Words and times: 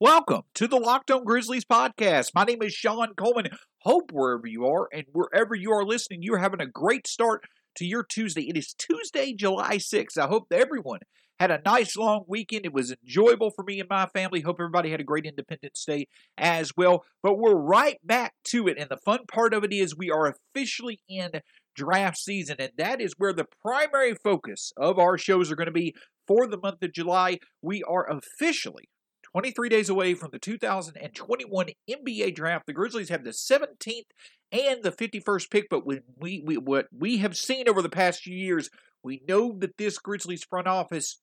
Welcome 0.00 0.42
to 0.54 0.68
the 0.68 0.76
Locked 0.76 1.10
On 1.10 1.24
Grizzlies 1.24 1.64
podcast. 1.64 2.30
My 2.32 2.44
name 2.44 2.62
is 2.62 2.72
Shawn 2.72 3.14
Coleman. 3.16 3.48
Hope 3.80 4.12
wherever 4.12 4.46
you 4.46 4.64
are 4.64 4.88
and 4.92 5.06
wherever 5.10 5.56
you 5.56 5.72
are 5.72 5.84
listening, 5.84 6.20
you're 6.22 6.38
having 6.38 6.60
a 6.60 6.68
great 6.68 7.08
start 7.08 7.42
to 7.74 7.84
your 7.84 8.04
Tuesday. 8.04 8.42
It 8.42 8.56
is 8.56 8.74
Tuesday, 8.74 9.34
July 9.34 9.78
6th. 9.78 10.16
I 10.16 10.28
hope 10.28 10.52
everyone 10.52 11.00
had 11.40 11.50
a 11.50 11.60
nice 11.66 11.96
long 11.96 12.22
weekend. 12.28 12.64
It 12.64 12.72
was 12.72 12.94
enjoyable 13.02 13.50
for 13.50 13.64
me 13.64 13.80
and 13.80 13.88
my 13.88 14.06
family. 14.06 14.42
Hope 14.42 14.58
everybody 14.60 14.92
had 14.92 15.00
a 15.00 15.04
great 15.04 15.26
Independence 15.26 15.84
Day 15.84 16.06
as 16.36 16.70
well. 16.76 17.02
But 17.20 17.40
we're 17.40 17.58
right 17.58 17.96
back 18.04 18.34
to 18.50 18.68
it. 18.68 18.78
And 18.78 18.88
the 18.88 18.98
fun 18.98 19.26
part 19.26 19.52
of 19.52 19.64
it 19.64 19.72
is 19.72 19.96
we 19.96 20.12
are 20.12 20.32
officially 20.32 21.00
in 21.08 21.40
draft 21.74 22.18
season, 22.18 22.58
and 22.60 22.70
that 22.78 23.00
is 23.00 23.14
where 23.18 23.32
the 23.32 23.46
primary 23.60 24.14
focus 24.14 24.70
of 24.76 24.96
our 25.00 25.18
shows 25.18 25.50
are 25.50 25.56
going 25.56 25.66
to 25.66 25.72
be 25.72 25.92
for 26.28 26.46
the 26.46 26.56
month 26.56 26.84
of 26.84 26.92
July. 26.92 27.38
We 27.60 27.82
are 27.82 28.08
officially 28.08 28.90
23 29.32 29.68
days 29.68 29.88
away 29.88 30.14
from 30.14 30.30
the 30.32 30.38
2021 30.38 31.66
NBA 31.90 32.34
draft. 32.34 32.66
The 32.66 32.72
Grizzlies 32.72 33.08
have 33.08 33.24
the 33.24 33.30
17th 33.30 34.04
and 34.52 34.82
the 34.82 34.92
51st 34.92 35.50
pick, 35.50 35.66
but 35.68 35.86
we, 35.86 36.00
we 36.16 36.56
what 36.56 36.86
we 36.96 37.18
have 37.18 37.36
seen 37.36 37.68
over 37.68 37.82
the 37.82 37.88
past 37.88 38.22
few 38.22 38.36
years, 38.36 38.70
we 39.02 39.22
know 39.28 39.54
that 39.58 39.76
this 39.76 39.98
Grizzlies 39.98 40.44
front 40.44 40.66
office 40.66 41.20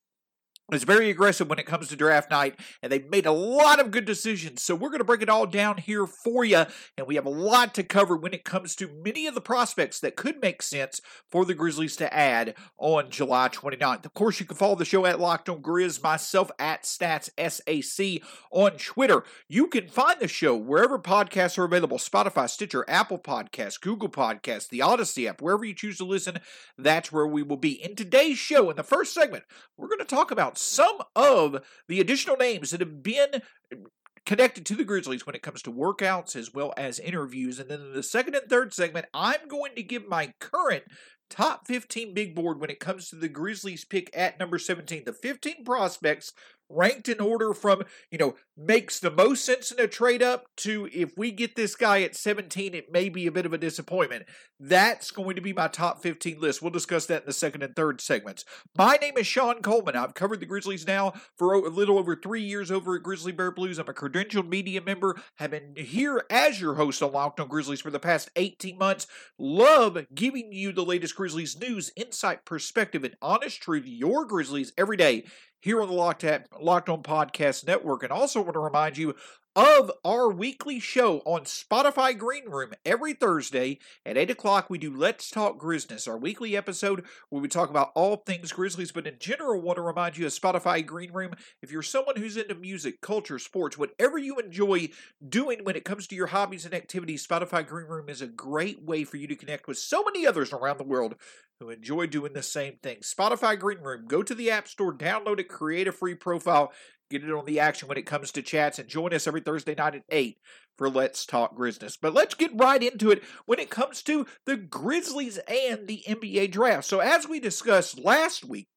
is 0.72 0.84
very 0.84 1.12
aggressive 1.12 1.48
when 1.48 1.60
it 1.60 1.68
comes 1.68 1.88
to 1.88 1.96
draft 1.96 2.32
night, 2.32 2.60
and 2.82 2.92
they've 2.92 3.10
made 3.10 3.28
a 3.28 3.32
lot 3.32 3.80
of 3.80 3.92
good 3.92 4.06
decisions. 4.06 4.64
So 4.64 4.74
we're 4.74 4.90
going 4.90 5.00
to 5.00 5.06
break 5.06 5.22
it 5.22 5.30
all 5.30 5.46
down 5.46 5.78
here 5.78 6.08
for 6.08 6.44
you, 6.44 6.66
and 6.98 7.06
we 7.06 7.16
have 7.16 7.26
a 7.26 7.30
lot 7.30 7.76
to 7.76 7.84
cover 7.84 8.18
when 8.18 8.34
it 8.34 8.44
comes 8.44 8.76
to 8.78 8.90
many 9.04 9.28
of 9.28 9.36
the 9.36 9.42
prospects 9.42 10.00
that 10.00 10.16
could 10.16 10.42
make 10.42 10.64
sense 10.64 11.02
for 11.30 11.46
the 11.46 11.54
Grizzlies 11.54 11.96
to 11.98 12.12
add 12.12 12.56
on 12.80 13.12
July 13.12 13.50
29th. 13.50 14.06
Of 14.06 14.14
course, 14.16 14.40
you 14.40 14.46
can 14.48 14.58
follow 14.58 14.76
the 14.76 14.86
show 14.86 15.06
at 15.06 15.20
Locked 15.20 15.50
On 15.50 15.62
Grizz, 15.62 16.02
myself 16.02 16.50
at 16.58 16.84
Stats 16.84 17.30
SAC 17.38 18.28
on 18.50 18.72
Twitter. 18.72 19.24
You 19.48 19.68
can 19.68 19.88
find 19.88 20.20
the 20.20 20.28
show 20.28 20.56
wherever 20.56 20.98
podcasts 20.98 21.60
are 21.60 21.66
available: 21.66 22.00
Spotify, 22.00 22.50
Stitcher, 22.50 22.86
Apple 22.88 23.20
Podcasts, 23.20 23.80
Google 23.80 24.10
Podcasts, 24.10 24.70
the 24.70 24.80
Audacy 24.80 25.30
app, 25.30 25.42
wherever 25.42 25.64
you 25.64 25.76
choose 25.76 25.98
to 25.98 26.06
listen. 26.06 26.40
That's 26.78 27.12
where 27.12 27.28
we 27.28 27.44
will 27.44 27.58
be. 27.58 27.84
In 27.84 27.96
today's 27.96 28.38
show, 28.38 28.70
in 28.72 28.76
the 28.76 28.84
first 28.84 29.14
segment, 29.14 29.44
we're 29.78 29.88
going 29.88 30.00
to 30.00 30.06
talk 30.06 30.32
about 30.32 30.55
some 30.58 30.98
of 31.16 31.64
the 31.88 32.00
additional 32.00 32.38
names 32.38 32.72
that 32.72 32.80
have 32.80 33.04
been 33.04 33.30
uh, 33.36 33.78
connected 34.26 34.66
to 34.66 34.76
the 34.76 34.84
Grizzlies 34.84 35.26
when 35.26 35.36
it 35.36 35.44
comes 35.44 35.62
to 35.64 35.72
workouts 35.72 36.36
as 36.36 36.54
well 36.54 36.74
as 36.78 37.00
interviews. 37.00 37.60
And 37.60 37.70
then 37.70 37.82
in 37.82 37.94
the 37.94 38.04
second 38.04 38.36
and 38.36 38.50
third 38.50 38.74
segment, 38.74 39.06
I'm 39.14 39.48
going 39.48 39.76
to 39.76 39.84
give 39.84 40.08
my 40.08 40.34
current 40.40 40.84
top 41.30 41.68
15 41.68 42.14
big 42.14 42.36
board 42.36 42.60
when 42.60 42.70
it 42.70 42.80
comes 42.80 43.10
to 43.10 43.16
the 43.16 43.30
Grizzlies 43.30 43.86
pick 43.86 44.10
at 44.16 44.40
number 44.40 44.58
17. 44.58 45.04
The 45.06 45.14
15 45.14 45.64
prospects 45.64 46.34
ranked 46.70 47.10
in 47.10 47.20
order 47.20 47.54
from, 47.54 47.84
you 48.12 48.18
know, 48.18 48.36
makes 48.58 49.00
the 49.00 49.12
most 49.12 49.44
sense 49.44 49.72
in 49.72 49.80
a 49.80 49.88
trade 49.88 50.24
up 50.24 50.46
to 50.58 50.90
if 50.94 51.18
we 51.18 51.32
get 51.32 51.56
this 51.56 51.76
guy 51.76 52.02
at 52.02 52.16
17, 52.16 52.74
it 52.74 52.92
may 52.92 53.10
be 53.10 53.28
a 53.28 53.32
bit 53.32 53.46
of 53.46 53.54
a 53.54 53.58
disappointment. 53.58 54.26
That's 54.60 55.12
going 55.12 55.36
to 55.36 55.42
be 55.42 55.54
my 55.54 55.68
top 55.68 56.02
15 56.02 56.40
list. 56.40 56.62
We'll 56.62 56.72
discuss 56.72 57.06
that 57.08 57.24
in 57.24 57.28
the 57.28 57.34
second 57.34 57.64
and 57.64 57.76
third 57.76 58.00
segments. 58.00 58.46
My 58.78 58.96
name 58.96 59.18
is 59.18 59.28
Shawn 59.28 59.62
Coleman. 59.62 59.96
I've 59.96 60.14
covered 60.14 60.40
the 60.40 60.46
Grizzlies 60.46 60.88
now 60.88 61.14
for 61.38 61.54
a 61.54 61.60
little 61.70 61.98
over 61.98 62.16
three 62.16 62.42
years 62.42 62.72
over 62.72 62.96
at 62.96 63.04
Grizzly 63.04 63.32
Bear 63.32 63.52
Blues. 63.52 63.78
I'm 63.78 63.90
a 63.90 63.94
credentialed 63.94 64.48
media 64.48 64.82
member, 64.82 65.22
have 65.36 65.52
been 65.52 65.76
here 65.76 66.24
as 66.30 66.62
your 66.62 66.76
host 66.76 67.04
on 67.04 67.12
Locked 67.12 67.40
on 67.40 67.48
Grizzlies 67.48 67.82
for 67.82 67.92
the 67.92 68.00
past 68.00 68.30
18 68.36 68.78
months. 68.78 69.08
Love 69.38 70.06
giving 70.14 70.52
you 70.52 70.72
the 70.72 70.86
latest 70.86 71.16
Grizzlies 71.16 71.60
news, 71.60 71.92
insight, 71.96 72.46
perspective, 72.46 73.04
and 73.04 73.16
honest 73.22 73.62
truth. 73.62 73.86
Your 73.86 74.26
Grizzlies 74.26 74.72
every 74.78 74.98
day 74.98 75.26
here 75.66 75.82
on 75.82 75.88
the 75.88 75.96
Locked, 75.96 76.24
Locked 76.62 76.90
On 76.90 77.02
Podcast 77.02 77.66
Network. 77.66 78.04
And 78.04 78.12
also 78.12 78.40
want 78.40 78.54
to 78.54 78.60
remind 78.60 79.00
you 79.00 79.16
of 79.56 79.90
our 80.04 80.30
weekly 80.30 80.82
show 80.82 81.20
on 81.20 81.46
Spotify 81.46 82.18
Green 82.18 82.50
Room 82.50 82.74
every 82.86 83.14
Thursday 83.14 83.80
at 84.06 84.18
8 84.18 84.32
o'clock. 84.32 84.70
We 84.70 84.78
do 84.78 84.94
Let's 84.94 85.30
Talk 85.30 85.58
Grizzlies, 85.58 86.10
our 86.10 86.18
weekly 86.18 86.58
episode 86.58 87.06
where 87.30 87.42
we 87.42 87.48
talk 87.48 87.70
about 87.70 87.92
all 87.96 88.18
things 88.18 88.52
Grizzlies, 88.52 88.92
but 88.92 89.08
in 89.08 89.16
general, 89.18 89.62
want 89.62 89.78
to 89.78 89.82
remind 89.82 90.18
you 90.18 90.26
of 90.26 90.34
Spotify 90.34 90.86
Green 90.86 91.14
Room. 91.14 91.36
If 91.62 91.72
you're 91.72 91.84
someone 91.84 92.18
who's 92.18 92.36
into 92.36 92.54
music, 92.54 93.00
culture, 93.00 93.40
sports, 93.40 93.78
whatever 93.78 94.18
you 94.18 94.40
enjoy 94.40 94.90
doing 95.26 95.60
when 95.64 95.78
it 95.78 95.86
comes 95.86 96.06
to 96.08 96.16
your 96.16 96.28
hobbies 96.28 96.66
and 96.66 96.74
activities, 96.74 97.26
Spotify 97.26 97.66
Green 97.66 97.88
Room 97.88 98.10
is 98.10 98.22
a 98.22 98.28
great 98.28 98.84
way 98.84 99.06
for 99.06 99.16
you 99.16 99.28
to 99.28 99.38
connect 99.38 99.70
with 99.70 99.78
so 99.78 100.04
many 100.04 100.28
others 100.28 100.52
around 100.52 100.80
the 100.80 100.84
world 100.84 101.16
who 101.60 101.70
enjoy 101.70 102.06
doing 102.06 102.34
the 102.34 102.44
same 102.44 102.76
thing. 102.84 102.98
Spotify 102.98 103.58
Green 103.58 103.80
Room, 103.80 104.06
go 104.08 104.22
to 104.22 104.36
the 104.36 104.52
App 104.52 104.68
Store, 104.68 104.94
download 104.94 105.40
it, 105.40 105.48
create 105.48 105.88
a 105.88 105.94
free 105.94 106.16
profile, 106.16 106.74
Get 107.10 107.24
it 107.24 107.32
on 107.32 107.46
the 107.46 107.60
action 107.60 107.88
when 107.88 107.98
it 107.98 108.08
comes 108.08 108.32
to 108.32 108.42
chats 108.42 108.80
and 108.80 108.90
join 108.90 109.14
us 109.14 109.28
every 109.28 109.42
Thursday 109.42 109.76
night 109.76 109.96
at 109.96 110.04
8 110.10 110.38
for 110.78 110.90
Let's 110.90 111.26
Talk 111.26 111.56
Grizzlies. 111.56 111.98
But 111.98 112.14
let's 112.14 112.34
get 112.34 112.52
right 112.56 112.82
into 112.82 113.12
it 113.12 113.24
when 113.46 113.60
it 113.60 113.70
comes 113.70 114.02
to 114.04 114.26
the 114.46 114.58
Grizzlies 114.58 115.38
and 115.48 115.88
the 115.88 116.04
NBA 116.08 116.52
draft. 116.52 116.86
So, 116.86 117.00
as 117.00 117.28
we 117.28 117.40
discussed 117.40 118.00
last 118.00 118.44
week, 118.44 118.68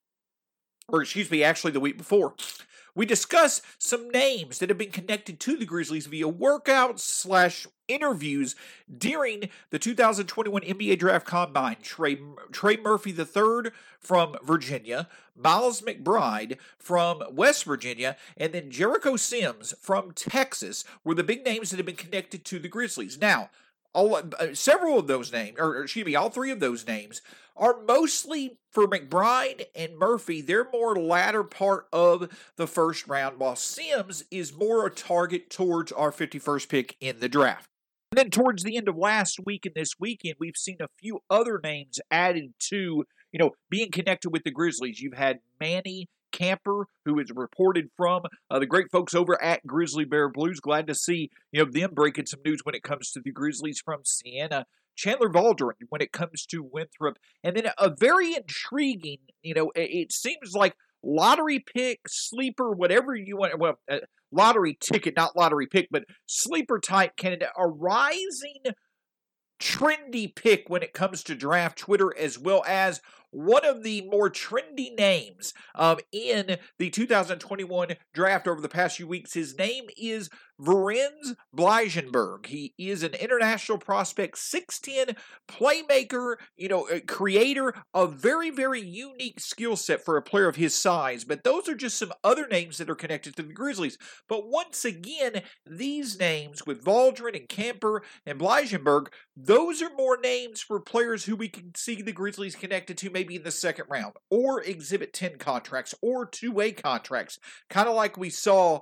or 0.88 1.02
excuse 1.02 1.30
me, 1.30 1.42
actually 1.42 1.72
the 1.72 1.80
week 1.80 1.96
before, 1.96 2.34
we 2.94 3.06
discuss 3.06 3.62
some 3.78 4.10
names 4.10 4.58
that 4.58 4.68
have 4.68 4.78
been 4.78 4.90
connected 4.90 5.40
to 5.40 5.56
the 5.56 5.66
Grizzlies 5.66 6.06
via 6.06 6.30
workouts 6.30 7.00
slash 7.00 7.66
interviews 7.88 8.54
during 8.96 9.48
the 9.70 9.78
2021 9.78 10.62
NBA 10.62 10.98
Draft 10.98 11.26
Combine. 11.26 11.76
Trey, 11.82 12.18
Trey 12.52 12.76
Murphy 12.76 13.10
III 13.10 13.72
from 13.98 14.36
Virginia, 14.44 15.08
Miles 15.36 15.80
McBride 15.82 16.58
from 16.78 17.22
West 17.32 17.64
Virginia, 17.64 18.16
and 18.36 18.52
then 18.52 18.70
Jericho 18.70 19.16
Sims 19.16 19.74
from 19.80 20.12
Texas 20.12 20.84
were 21.04 21.14
the 21.14 21.24
big 21.24 21.44
names 21.44 21.70
that 21.70 21.78
have 21.78 21.86
been 21.86 21.96
connected 21.96 22.44
to 22.44 22.58
the 22.58 22.68
Grizzlies. 22.68 23.18
Now, 23.20 23.50
all, 23.94 24.16
uh, 24.16 24.54
several 24.54 24.98
of 24.98 25.06
those 25.06 25.32
names, 25.32 25.56
or, 25.58 25.82
excuse 25.82 26.06
me, 26.06 26.14
all 26.14 26.30
three 26.30 26.50
of 26.50 26.60
those 26.60 26.86
names 26.86 27.22
are 27.56 27.80
mostly 27.86 28.58
for 28.70 28.86
McBride 28.86 29.66
and 29.74 29.98
Murphy. 29.98 30.40
They're 30.40 30.68
more 30.70 30.94
latter 30.96 31.42
part 31.42 31.88
of 31.92 32.28
the 32.56 32.66
first 32.66 33.08
round, 33.08 33.38
while 33.38 33.56
Sims 33.56 34.24
is 34.30 34.54
more 34.54 34.86
a 34.86 34.90
target 34.90 35.50
towards 35.50 35.90
our 35.92 36.12
51st 36.12 36.68
pick 36.68 36.96
in 37.00 37.20
the 37.20 37.28
draft. 37.28 37.67
And 38.10 38.18
then 38.18 38.30
towards 38.30 38.62
the 38.62 38.76
end 38.76 38.88
of 38.88 38.96
last 38.96 39.38
week 39.44 39.66
and 39.66 39.74
this 39.74 39.92
weekend, 39.98 40.36
we've 40.38 40.56
seen 40.56 40.78
a 40.80 40.88
few 40.98 41.20
other 41.28 41.60
names 41.62 42.00
added 42.10 42.54
to, 42.70 43.04
you 43.32 43.38
know, 43.38 43.50
being 43.68 43.90
connected 43.90 44.30
with 44.30 44.44
the 44.44 44.50
Grizzlies. 44.50 45.00
You've 45.00 45.12
had 45.12 45.40
Manny 45.60 46.08
Camper, 46.32 46.86
who 47.04 47.18
is 47.18 47.30
reported 47.34 47.90
from 47.96 48.22
uh, 48.50 48.58
the 48.58 48.66
great 48.66 48.90
folks 48.90 49.14
over 49.14 49.40
at 49.42 49.66
Grizzly 49.66 50.04
Bear 50.04 50.28
Blues. 50.28 50.60
Glad 50.60 50.86
to 50.86 50.94
see 50.94 51.30
you 51.52 51.64
know 51.64 51.70
them 51.70 51.90
breaking 51.92 52.26
some 52.26 52.40
news 52.44 52.60
when 52.62 52.74
it 52.74 52.82
comes 52.82 53.10
to 53.12 53.20
the 53.20 53.32
Grizzlies 53.32 53.80
from 53.84 54.00
Siena. 54.04 54.66
Chandler 54.96 55.28
Vaudrain 55.28 55.86
when 55.90 56.00
it 56.00 56.10
comes 56.10 56.44
to 56.46 56.62
Winthrop, 56.62 57.18
and 57.44 57.56
then 57.56 57.70
a 57.78 57.88
very 57.88 58.34
intriguing. 58.34 59.18
You 59.42 59.54
know, 59.54 59.72
it 59.74 60.12
seems 60.12 60.54
like 60.54 60.76
lottery 61.02 61.64
pick, 61.74 62.00
sleeper, 62.06 62.70
whatever 62.72 63.14
you 63.14 63.36
want. 63.36 63.58
Well, 63.58 63.78
uh, 63.90 63.98
lottery 64.32 64.76
ticket, 64.80 65.16
not 65.16 65.36
lottery 65.36 65.66
pick, 65.66 65.88
but 65.90 66.04
sleeper 66.26 66.78
type 66.78 67.16
candidate. 67.16 67.48
A 67.56 67.66
rising 67.66 68.62
trendy 69.60 70.34
pick 70.34 70.68
when 70.68 70.82
it 70.82 70.92
comes 70.92 71.22
to 71.24 71.34
draft 71.34 71.78
Twitter, 71.78 72.16
as 72.16 72.38
well 72.38 72.64
as 72.66 73.00
one 73.30 73.64
of 73.64 73.82
the 73.82 74.02
more 74.10 74.30
trendy 74.30 74.96
names 74.96 75.52
um, 75.74 75.98
in 76.12 76.56
the 76.78 76.90
2021 76.90 77.88
draft 78.14 78.48
over 78.48 78.60
the 78.60 78.68
past 78.68 78.96
few 78.96 79.06
weeks. 79.06 79.34
His 79.34 79.56
name 79.58 79.84
is 79.96 80.30
Vrenz 80.60 81.36
Bleijenberg. 81.56 82.46
He 82.46 82.74
is 82.78 83.02
an 83.02 83.14
international 83.14 83.78
prospect, 83.78 84.36
6'10 84.36 85.16
playmaker, 85.48 86.36
you 86.56 86.68
know, 86.68 86.88
creator, 87.06 87.74
a 87.94 88.06
very, 88.06 88.50
very 88.50 88.80
unique 88.80 89.40
skill 89.40 89.76
set 89.76 90.04
for 90.04 90.16
a 90.16 90.22
player 90.22 90.48
of 90.48 90.56
his 90.56 90.74
size. 90.74 91.24
But 91.24 91.44
those 91.44 91.68
are 91.68 91.74
just 91.74 91.98
some 91.98 92.12
other 92.24 92.46
names 92.48 92.78
that 92.78 92.90
are 92.90 92.94
connected 92.94 93.36
to 93.36 93.42
the 93.42 93.52
Grizzlies. 93.52 93.98
But 94.28 94.48
once 94.48 94.84
again, 94.84 95.42
these 95.66 96.18
names 96.18 96.66
with 96.66 96.84
Vaudrain 96.84 97.36
and 97.36 97.48
Camper 97.48 98.02
and 98.26 98.38
Blygenberg, 98.38 99.08
those 99.36 99.80
are 99.82 99.90
more 99.96 100.18
names 100.20 100.60
for 100.60 100.80
players 100.80 101.24
who 101.24 101.36
we 101.36 101.48
can 101.48 101.74
see 101.76 102.02
the 102.02 102.12
Grizzlies 102.12 102.56
connected 102.56 102.98
to 102.98 103.10
maybe 103.10 103.36
in 103.36 103.42
the 103.42 103.50
second 103.50 103.86
round, 103.88 104.14
or 104.30 104.62
Exhibit 104.62 105.12
10 105.12 105.38
contracts, 105.38 105.94
or 106.02 106.26
two 106.26 106.52
way 106.52 106.72
contracts, 106.72 107.38
kind 107.70 107.88
of 107.88 107.94
like 107.94 108.16
we 108.16 108.30
saw 108.30 108.80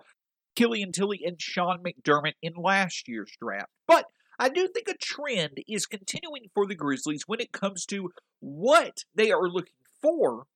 Killian 0.57 0.91
Tillie 0.91 1.23
and 1.25 1.41
Sean 1.41 1.83
McDermott 1.83 2.35
in 2.43 2.55
last 2.55 3.07
year's 3.07 3.33
draft. 3.41 3.71
But 3.87 4.07
I 4.39 4.49
do 4.49 4.69
think 4.69 4.89
a 4.89 4.95
trend 4.95 5.59
is 5.69 5.87
continuing 5.87 6.51
for 6.53 6.67
the 6.67 6.75
Grizzlies 6.75 7.25
when 7.27 7.41
it 7.41 7.53
comes 7.53 7.87
to 7.87 8.11
what 8.41 9.05
they 9.15 9.31
are 9.31 9.49
looking 9.49 9.75
for 10.03 10.47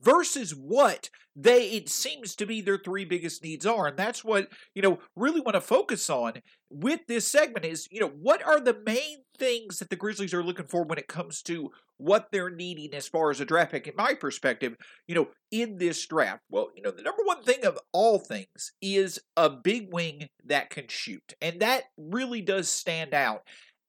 versus 0.00 0.52
what 0.52 1.10
they 1.34 1.70
it 1.70 1.88
seems 1.88 2.34
to 2.34 2.46
be 2.46 2.60
their 2.60 2.78
three 2.78 3.04
biggest 3.04 3.42
needs 3.42 3.66
are 3.66 3.86
and 3.86 3.96
that's 3.96 4.24
what 4.24 4.48
you 4.74 4.82
know 4.82 4.98
really 5.14 5.40
want 5.40 5.54
to 5.54 5.60
focus 5.60 6.08
on 6.08 6.34
with 6.70 7.00
this 7.08 7.26
segment 7.26 7.64
is 7.64 7.88
you 7.90 8.00
know 8.00 8.08
what 8.08 8.44
are 8.46 8.60
the 8.60 8.76
main 8.86 9.18
things 9.38 9.78
that 9.78 9.90
the 9.90 9.96
grizzlies 9.96 10.32
are 10.32 10.42
looking 10.42 10.66
for 10.66 10.84
when 10.84 10.98
it 10.98 11.08
comes 11.08 11.42
to 11.42 11.70
what 11.98 12.28
they're 12.30 12.50
needing 12.50 12.94
as 12.94 13.08
far 13.08 13.30
as 13.30 13.40
a 13.40 13.44
draft 13.44 13.72
pick? 13.72 13.86
In 13.86 13.94
my 13.96 14.14
perspective 14.14 14.76
you 15.06 15.14
know 15.14 15.28
in 15.50 15.78
this 15.78 16.06
draft 16.06 16.42
well 16.50 16.70
you 16.74 16.82
know 16.82 16.90
the 16.90 17.02
number 17.02 17.22
one 17.24 17.42
thing 17.42 17.64
of 17.64 17.78
all 17.92 18.18
things 18.18 18.72
is 18.80 19.18
a 19.36 19.50
big 19.50 19.92
wing 19.92 20.28
that 20.44 20.70
can 20.70 20.88
shoot 20.88 21.34
and 21.40 21.60
that 21.60 21.84
really 21.98 22.40
does 22.40 22.68
stand 22.68 23.12
out 23.12 23.42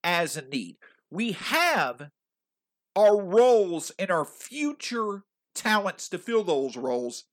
as 0.03 0.37
a 0.37 0.41
need. 0.41 0.77
We 1.11 1.33
have 1.33 2.09
our 2.95 3.21
roles 3.21 3.91
in 3.99 4.09
our 4.09 4.25
future 4.25 5.23
talents 5.57 6.07
to 6.09 6.17
fill 6.17 6.43
those 6.43 6.77
roles 6.77 7.25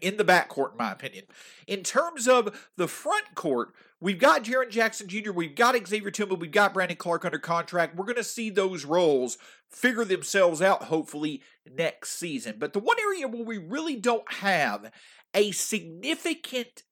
in 0.00 0.16
the 0.16 0.24
backcourt, 0.24 0.72
in 0.72 0.78
my 0.78 0.92
opinion. 0.92 1.24
In 1.66 1.82
terms 1.82 2.26
of 2.26 2.70
the 2.76 2.88
front 2.88 3.34
court, 3.34 3.74
we've 4.00 4.18
got 4.18 4.44
Jaren 4.44 4.70
Jackson 4.70 5.08
Jr., 5.08 5.32
we've 5.32 5.54
got 5.54 5.76
Xavier 5.86 6.10
Tillman, 6.10 6.38
we've 6.38 6.50
got 6.50 6.72
Brandon 6.72 6.96
Clarke 6.96 7.24
under 7.24 7.38
contract. 7.38 7.96
We're 7.96 8.06
going 8.06 8.16
to 8.16 8.24
see 8.24 8.48
those 8.48 8.84
roles 8.84 9.36
figure 9.68 10.04
themselves 10.04 10.62
out, 10.62 10.84
hopefully, 10.84 11.42
next 11.70 12.12
season. 12.12 12.56
But 12.58 12.72
the 12.72 12.78
one 12.78 12.98
area 13.00 13.28
where 13.28 13.44
we 13.44 13.58
really 13.58 13.96
don't 13.96 14.30
have 14.32 14.90
a 15.34 15.50
significant 15.50 16.84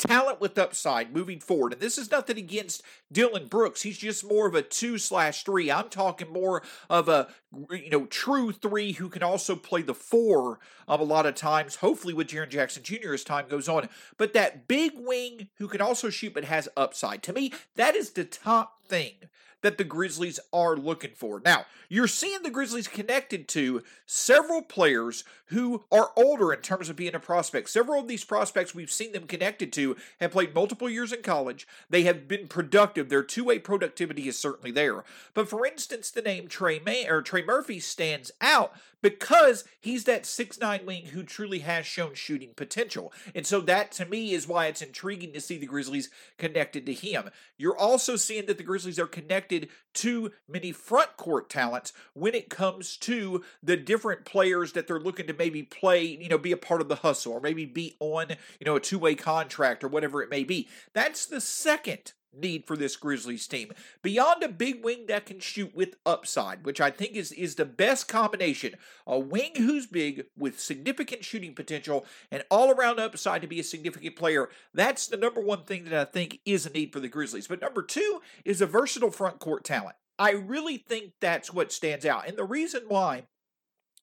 talent 0.00 0.40
with 0.40 0.58
upside 0.58 1.14
moving 1.14 1.38
forward. 1.38 1.74
And 1.74 1.82
this 1.82 1.98
is 1.98 2.10
nothing 2.10 2.38
against 2.38 2.82
Dillon 3.12 3.46
Brooks. 3.46 3.82
He's 3.82 3.98
just 3.98 4.28
more 4.28 4.48
of 4.48 4.54
a 4.54 4.62
two 4.62 4.98
slash 4.98 5.44
three. 5.44 5.70
I'm 5.70 5.88
talking 5.88 6.32
more 6.32 6.62
of 6.88 7.08
a 7.08 7.28
you 7.70 7.90
know 7.90 8.06
true 8.06 8.52
three 8.52 8.92
who 8.92 9.08
can 9.08 9.22
also 9.22 9.54
play 9.54 9.82
the 9.82 9.94
four 9.94 10.58
um, 10.88 11.00
a 11.00 11.04
lot 11.04 11.26
of 11.26 11.34
times. 11.34 11.76
Hopefully 11.76 12.14
with 12.14 12.28
Jaren 12.28 12.48
Jackson 12.48 12.82
Jr. 12.82 13.14
as 13.14 13.24
time 13.24 13.46
goes 13.48 13.68
on. 13.68 13.88
But 14.16 14.32
that 14.32 14.66
big 14.66 14.92
wing 14.96 15.48
who 15.58 15.68
can 15.68 15.80
also 15.80 16.10
shoot 16.10 16.34
but 16.34 16.44
has 16.44 16.68
upside. 16.76 17.22
To 17.24 17.32
me, 17.32 17.52
that 17.76 17.94
is 17.94 18.10
the 18.10 18.24
top 18.24 18.84
thing 18.86 19.14
that 19.62 19.78
the 19.78 19.84
Grizzlies 19.84 20.40
are 20.52 20.76
looking 20.76 21.12
for. 21.14 21.40
Now, 21.44 21.66
you're 21.88 22.06
seeing 22.06 22.42
the 22.42 22.50
Grizzlies 22.50 22.88
connected 22.88 23.48
to 23.48 23.82
several 24.06 24.62
players 24.62 25.24
who 25.46 25.84
are 25.90 26.12
older 26.16 26.52
in 26.52 26.60
terms 26.60 26.88
of 26.88 26.96
being 26.96 27.14
a 27.14 27.20
prospect. 27.20 27.68
Several 27.68 28.00
of 28.00 28.08
these 28.08 28.24
prospects 28.24 28.74
we've 28.74 28.90
seen 28.90 29.12
them 29.12 29.26
connected 29.26 29.72
to 29.72 29.96
have 30.20 30.30
played 30.30 30.54
multiple 30.54 30.88
years 30.88 31.12
in 31.12 31.22
college. 31.22 31.66
They 31.88 32.02
have 32.02 32.28
been 32.28 32.46
productive. 32.46 33.08
Their 33.08 33.22
two-way 33.22 33.58
productivity 33.58 34.28
is 34.28 34.38
certainly 34.38 34.70
there. 34.70 35.04
But 35.34 35.48
for 35.48 35.66
instance, 35.66 36.10
the 36.10 36.22
name 36.22 36.46
Trey 36.46 36.78
May 36.78 37.08
or 37.08 37.22
Trey 37.22 37.44
Murphy 37.44 37.80
stands 37.80 38.30
out 38.40 38.72
because 39.02 39.64
he's 39.80 40.04
that 40.04 40.26
six 40.26 40.58
nine 40.58 40.86
wing 40.86 41.06
who 41.06 41.22
truly 41.22 41.60
has 41.60 41.86
shown 41.86 42.14
shooting 42.14 42.50
potential. 42.54 43.12
And 43.34 43.46
so 43.46 43.60
that 43.62 43.92
to 43.92 44.06
me 44.06 44.32
is 44.32 44.48
why 44.48 44.66
it's 44.66 44.82
intriguing 44.82 45.32
to 45.32 45.40
see 45.40 45.58
the 45.58 45.66
Grizzlies 45.66 46.10
connected 46.38 46.86
to 46.86 46.92
him. 46.92 47.30
You're 47.56 47.78
also 47.78 48.16
seeing 48.16 48.46
that 48.46 48.58
the 48.58 48.64
Grizzlies 48.64 48.98
are 48.98 49.06
connected 49.06 49.68
to 49.94 50.32
many 50.48 50.72
front 50.72 51.16
court 51.16 51.48
talents 51.48 51.92
when 52.14 52.34
it 52.34 52.50
comes 52.50 52.96
to 52.98 53.42
the 53.62 53.76
different 53.76 54.24
players 54.24 54.72
that 54.72 54.86
they're 54.86 55.00
looking 55.00 55.26
to 55.26 55.34
maybe 55.34 55.62
play, 55.62 56.04
you 56.04 56.28
know, 56.28 56.38
be 56.38 56.52
a 56.52 56.56
part 56.56 56.80
of 56.80 56.88
the 56.88 56.96
hustle 56.96 57.32
or 57.32 57.40
maybe 57.40 57.66
be 57.66 57.96
on, 58.00 58.28
you 58.58 58.64
know, 58.66 58.76
a 58.76 58.80
two-way 58.80 59.14
contract 59.14 59.82
or 59.82 59.88
whatever 59.88 60.22
it 60.22 60.30
may 60.30 60.44
be. 60.44 60.68
That's 60.92 61.26
the 61.26 61.40
second 61.40 62.12
need 62.32 62.66
for 62.66 62.76
this 62.76 62.96
Grizzlies 62.96 63.46
team. 63.46 63.72
Beyond 64.02 64.42
a 64.42 64.48
big 64.48 64.84
wing 64.84 65.06
that 65.08 65.26
can 65.26 65.40
shoot 65.40 65.74
with 65.74 65.96
upside, 66.06 66.64
which 66.64 66.80
I 66.80 66.90
think 66.90 67.14
is, 67.14 67.32
is 67.32 67.54
the 67.54 67.64
best 67.64 68.08
combination. 68.08 68.74
A 69.06 69.18
wing 69.18 69.52
who's 69.56 69.86
big 69.86 70.26
with 70.36 70.60
significant 70.60 71.24
shooting 71.24 71.54
potential 71.54 72.06
and 72.30 72.44
all 72.50 72.70
around 72.70 73.00
upside 73.00 73.42
to 73.42 73.48
be 73.48 73.60
a 73.60 73.64
significant 73.64 74.16
player. 74.16 74.48
That's 74.74 75.06
the 75.06 75.16
number 75.16 75.40
one 75.40 75.64
thing 75.64 75.84
that 75.84 75.94
I 75.94 76.04
think 76.04 76.40
is 76.44 76.66
a 76.66 76.70
need 76.70 76.92
for 76.92 77.00
the 77.00 77.08
Grizzlies. 77.08 77.48
But 77.48 77.60
number 77.60 77.82
two 77.82 78.20
is 78.44 78.60
a 78.60 78.66
versatile 78.66 79.10
front 79.10 79.38
court 79.38 79.64
talent. 79.64 79.96
I 80.18 80.32
really 80.32 80.76
think 80.76 81.12
that's 81.20 81.52
what 81.52 81.72
stands 81.72 82.04
out. 82.04 82.28
And 82.28 82.36
the 82.36 82.44
reason 82.44 82.82
why 82.88 83.24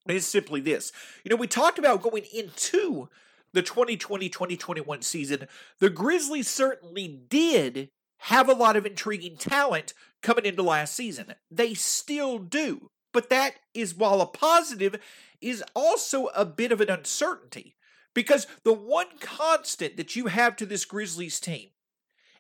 is 0.08 0.26
simply 0.26 0.62
this. 0.62 0.92
You 1.24 1.30
know, 1.30 1.36
we 1.36 1.48
talked 1.48 1.80
about 1.80 2.02
going 2.02 2.24
into 2.34 3.10
the 3.54 3.62
2020 3.62 4.30
2021 4.30 5.02
season, 5.02 5.48
the 5.80 5.90
Grizzlies 5.90 6.48
certainly 6.48 7.08
did 7.30 7.90
have 8.20 8.50
a 8.50 8.54
lot 8.54 8.76
of 8.76 8.86
intriguing 8.86 9.38
talent 9.38 9.94
coming 10.22 10.46
into 10.46 10.64
last 10.64 10.96
season. 10.96 11.34
They 11.52 11.74
still 11.74 12.40
do. 12.40 12.90
But 13.14 13.30
that 13.30 13.56
is, 13.74 13.96
while 13.96 14.22
a 14.22 14.26
positive, 14.26 15.00
is 15.42 15.64
also 15.76 16.28
a 16.28 16.46
bit 16.46 16.72
of 16.72 16.82
an 16.82 16.90
uncertainty. 16.90 17.76
Because 18.14 18.48
the 18.64 18.74
one 18.74 19.18
constant 19.20 19.98
that 19.98 20.16
you 20.16 20.28
have 20.28 20.56
to 20.58 20.66
this 20.66 20.86
Grizzlies 20.86 21.40
team, 21.40 21.70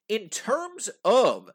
in 0.09 0.29
terms 0.29 0.89
of 1.05 1.51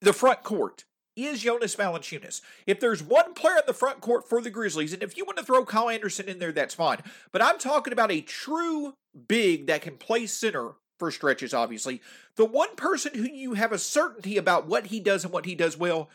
the 0.00 0.12
front 0.12 0.42
court, 0.44 0.84
is 1.16 1.42
Jonas 1.42 1.74
Valanciunas. 1.74 2.42
If 2.66 2.78
there's 2.78 3.02
one 3.02 3.34
player 3.34 3.56
in 3.56 3.62
the 3.66 3.72
front 3.72 4.00
court 4.00 4.28
for 4.28 4.40
the 4.40 4.50
Grizzlies, 4.50 4.92
and 4.92 5.02
if 5.02 5.16
you 5.16 5.24
want 5.24 5.38
to 5.38 5.44
throw 5.44 5.64
Kyle 5.64 5.88
Anderson 5.88 6.28
in 6.28 6.38
there, 6.38 6.52
that's 6.52 6.74
fine. 6.74 6.98
But 7.32 7.42
I'm 7.42 7.58
talking 7.58 7.92
about 7.92 8.12
a 8.12 8.20
true 8.20 8.92
big 9.26 9.66
that 9.66 9.82
can 9.82 9.96
play 9.96 10.26
center 10.26 10.72
for 10.98 11.10
stretches, 11.10 11.54
obviously. 11.54 12.00
The 12.36 12.44
one 12.44 12.76
person 12.76 13.14
who 13.14 13.24
you 13.24 13.54
have 13.54 13.72
a 13.72 13.78
certainty 13.78 14.36
about 14.36 14.66
what 14.66 14.86
he 14.86 15.00
does 15.00 15.24
and 15.24 15.32
what 15.32 15.46
he 15.46 15.54
does 15.54 15.76
well 15.76 16.08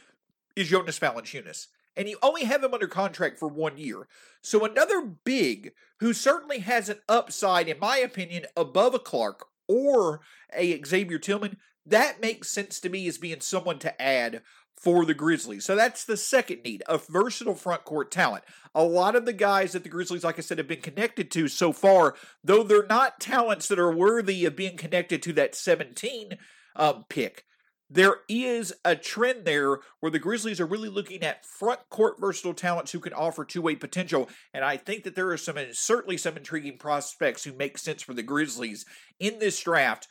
is 0.55 0.69
Jonas 0.69 0.99
Valanciunas. 0.99 1.67
And 1.95 2.07
you 2.07 2.17
only 2.21 2.45
have 2.45 2.63
him 2.63 2.73
under 2.73 2.87
contract 2.87 3.37
for 3.37 3.47
one 3.47 3.77
year. 3.77 4.07
So 4.41 4.63
another 4.63 5.01
big 5.01 5.73
who 5.99 6.13
certainly 6.13 6.59
has 6.59 6.89
an 6.89 6.99
upside, 7.09 7.67
in 7.67 7.79
my 7.79 7.97
opinion, 7.97 8.45
above 8.55 8.93
a 8.93 8.99
Clarke 8.99 9.45
or 9.67 10.21
a 10.53 10.81
Xavier 10.83 11.19
Tillman, 11.19 11.57
that 11.85 12.21
makes 12.21 12.49
sense 12.49 12.79
to 12.79 12.89
me 12.89 13.07
as 13.07 13.17
being 13.17 13.41
someone 13.41 13.79
to 13.79 14.01
add 14.01 14.41
for 14.81 15.05
the 15.05 15.13
Grizzlies. 15.13 15.63
So 15.63 15.75
that's 15.75 16.03
the 16.03 16.17
second 16.17 16.63
need, 16.65 16.81
a 16.89 16.97
versatile 16.97 17.53
front 17.53 17.83
court 17.83 18.09
talent. 18.09 18.43
A 18.73 18.83
lot 18.83 19.15
of 19.15 19.25
the 19.25 19.33
guys 19.33 19.73
that 19.73 19.83
the 19.83 19.89
Grizzlies, 19.89 20.23
like 20.23 20.39
I 20.39 20.41
said, 20.41 20.57
have 20.57 20.67
been 20.67 20.81
connected 20.81 21.29
to 21.31 21.47
so 21.47 21.71
far, 21.71 22.15
though 22.43 22.63
they're 22.63 22.87
not 22.87 23.19
talents 23.19 23.67
that 23.67 23.77
are 23.77 23.95
worthy 23.95 24.43
of 24.43 24.55
being 24.55 24.77
connected 24.77 25.21
to 25.21 25.33
that 25.33 25.53
17 25.53 26.37
um, 26.75 27.05
pick, 27.09 27.45
there 27.91 28.21
is 28.27 28.73
a 28.83 28.95
trend 28.95 29.45
there 29.45 29.79
where 29.99 30.11
the 30.11 30.17
Grizzlies 30.17 30.59
are 30.59 30.65
really 30.65 30.89
looking 30.89 31.21
at 31.21 31.45
front 31.45 31.81
court 31.89 32.19
versatile 32.19 32.55
talents 32.55 32.91
who 32.91 32.99
can 32.99 33.13
offer 33.13 33.45
two 33.45 33.61
way 33.61 33.75
potential. 33.75 34.29
And 34.51 34.65
I 34.65 34.77
think 34.77 35.03
that 35.03 35.13
there 35.13 35.29
are 35.29 35.37
some 35.37 35.57
certainly 35.73 36.17
some 36.17 36.37
intriguing 36.37 36.79
prospects 36.79 37.43
who 37.43 37.53
make 37.53 37.77
sense 37.77 38.01
for 38.01 38.15
the 38.15 38.23
Grizzlies 38.23 38.85
in 39.19 39.37
this 39.37 39.59
draft 39.59 40.07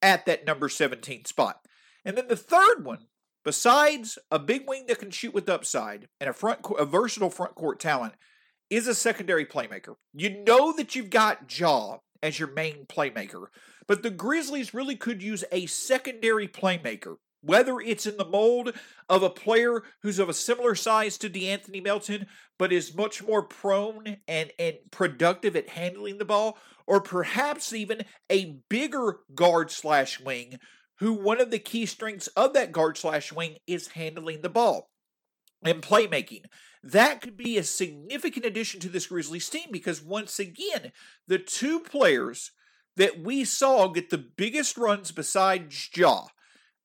at 0.00 0.24
that 0.24 0.46
number 0.46 0.70
17 0.70 1.26
spot. 1.26 1.60
And 2.04 2.16
then 2.16 2.28
the 2.28 2.36
third 2.36 2.84
one 2.84 3.06
besides 3.44 4.18
a 4.30 4.38
big 4.38 4.66
wing 4.66 4.84
that 4.88 4.98
can 4.98 5.10
shoot 5.10 5.34
with 5.34 5.48
upside 5.48 6.08
and 6.20 6.28
a 6.28 6.32
front 6.32 6.60
a 6.78 6.84
versatile 6.84 7.30
front 7.30 7.54
court 7.54 7.78
talent 7.78 8.14
is 8.70 8.86
a 8.88 8.94
secondary 8.94 9.44
playmaker. 9.44 9.94
You 10.12 10.42
know 10.44 10.72
that 10.72 10.94
you've 10.94 11.10
got 11.10 11.58
Ja 11.58 11.98
as 12.22 12.38
your 12.38 12.48
main 12.48 12.86
playmaker, 12.86 13.46
but 13.86 14.02
the 14.02 14.10
Grizzlies 14.10 14.74
really 14.74 14.96
could 14.96 15.22
use 15.22 15.44
a 15.52 15.66
secondary 15.66 16.48
playmaker. 16.48 17.16
Whether 17.42 17.78
it's 17.78 18.06
in 18.06 18.16
the 18.16 18.24
mold 18.24 18.74
of 19.06 19.22
a 19.22 19.28
player 19.28 19.82
who's 20.00 20.18
of 20.18 20.30
a 20.30 20.34
similar 20.34 20.74
size 20.74 21.18
to 21.18 21.28
De'Anthony 21.28 21.84
Melton, 21.84 22.26
but 22.58 22.72
is 22.72 22.96
much 22.96 23.22
more 23.22 23.42
prone 23.42 24.16
and, 24.26 24.50
and 24.58 24.76
productive 24.90 25.54
at 25.54 25.68
handling 25.68 26.16
the 26.16 26.24
ball, 26.24 26.56
or 26.86 27.02
perhaps 27.02 27.74
even 27.74 28.06
a 28.30 28.60
bigger 28.70 29.18
guard 29.34 29.70
slash 29.70 30.20
wing 30.20 30.58
who 30.98 31.12
one 31.12 31.40
of 31.40 31.50
the 31.50 31.58
key 31.58 31.86
strengths 31.86 32.28
of 32.28 32.52
that 32.52 32.72
guard 32.72 32.96
slash 32.96 33.32
wing 33.32 33.56
is 33.66 33.88
handling 33.88 34.42
the 34.42 34.48
ball 34.48 34.90
and 35.62 35.82
playmaking. 35.82 36.44
That 36.82 37.20
could 37.20 37.36
be 37.36 37.56
a 37.56 37.64
significant 37.64 38.44
addition 38.44 38.80
to 38.80 38.88
this 38.88 39.06
Grizzlies 39.06 39.48
team 39.48 39.68
because 39.72 40.02
once 40.02 40.38
again, 40.38 40.92
the 41.26 41.38
two 41.38 41.80
players 41.80 42.52
that 42.96 43.20
we 43.20 43.44
saw 43.44 43.88
get 43.88 44.10
the 44.10 44.18
biggest 44.18 44.76
runs 44.76 45.10
besides 45.10 45.88
Ja 45.94 46.26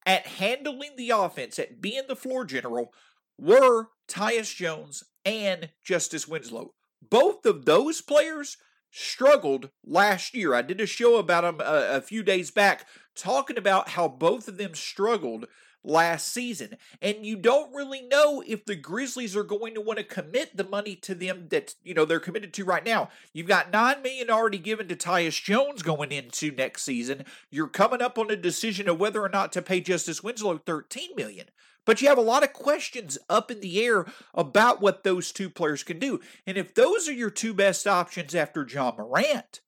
at 0.05 0.25
handling 0.25 0.95
the 0.95 1.11
offense, 1.11 1.59
at 1.59 1.81
being 1.81 2.03
the 2.07 2.15
floor 2.15 2.45
general, 2.45 2.93
were 3.37 3.89
Tyus 4.07 4.55
Jones 4.55 5.03
and 5.25 5.69
Justice 5.83 6.27
Winslow. 6.27 6.73
Both 7.01 7.45
of 7.45 7.65
those 7.65 8.01
players 8.01 8.57
struggled 8.91 9.69
last 9.85 10.33
year. 10.33 10.53
I 10.53 10.61
did 10.61 10.81
a 10.81 10.85
show 10.85 11.17
about 11.17 11.41
them 11.41 11.59
a, 11.59 11.69
uh, 11.69 11.97
a, 11.97 12.01
few 12.01 12.23
days 12.23 12.51
back 12.51 12.87
talking 13.19 13.57
about 13.57 13.89
how 13.89 14.07
both 14.07 14.47
of 14.47 14.57
them 14.57 14.73
struggled 14.73 15.45
last 15.83 16.27
season. 16.33 16.75
And 17.01 17.25
you 17.25 17.37
don't 17.37 17.73
really 17.73 18.01
know 18.01 18.43
if 18.45 18.65
the 18.65 18.75
Grizzlies 18.75 19.35
are 19.35 19.43
going 19.43 19.73
to 19.75 19.81
want 19.81 19.97
to 19.97 20.03
commit 20.03 20.55
the 20.55 20.63
money 20.63 20.95
to 20.97 21.15
them 21.15 21.47
that, 21.49 21.75
you 21.83 21.93
know, 21.93 22.05
they're 22.05 22.19
committed 22.19 22.53
to 22.53 22.65
right 22.65 22.85
now. 22.85 23.09
You've 23.33 23.47
got 23.47 23.71
9 23.71 24.01
million 24.01 24.29
already 24.29 24.57
given 24.57 24.87
to 24.89 24.95
Tyus 24.95 25.41
Jones 25.41 25.81
going 25.81 26.11
into 26.11 26.51
next 26.51 26.83
season. 26.83 27.25
You're 27.49 27.67
coming 27.67 28.01
up 28.01 28.17
on 28.17 28.29
a 28.29 28.35
decision 28.35 28.89
of 28.89 28.99
whether 28.99 29.23
or 29.23 29.29
not 29.29 29.51
to 29.53 29.61
pay 29.61 29.79
Justice 29.81 30.23
Winslow 30.23 30.57
13 30.57 31.11
million. 31.15 31.47
But 31.85 32.01
you 32.01 32.09
have 32.09 32.17
a 32.17 32.21
lot 32.21 32.43
of 32.43 32.53
questions 32.53 33.17
up 33.29 33.49
in 33.49 33.61
the 33.61 33.83
air 33.83 34.05
about 34.33 34.81
what 34.81 35.03
those 35.03 35.31
two 35.31 35.49
players 35.49 35.81
can 35.81 35.97
do. 35.97 36.19
And 36.45 36.57
if 36.57 36.75
those 36.75 37.07
are 37.07 37.13
your 37.13 37.31
two 37.31 37.53
best 37.53 37.87
options 37.87 38.35
after 38.35 38.67
Ja 38.69 38.91
Morant 38.95 39.61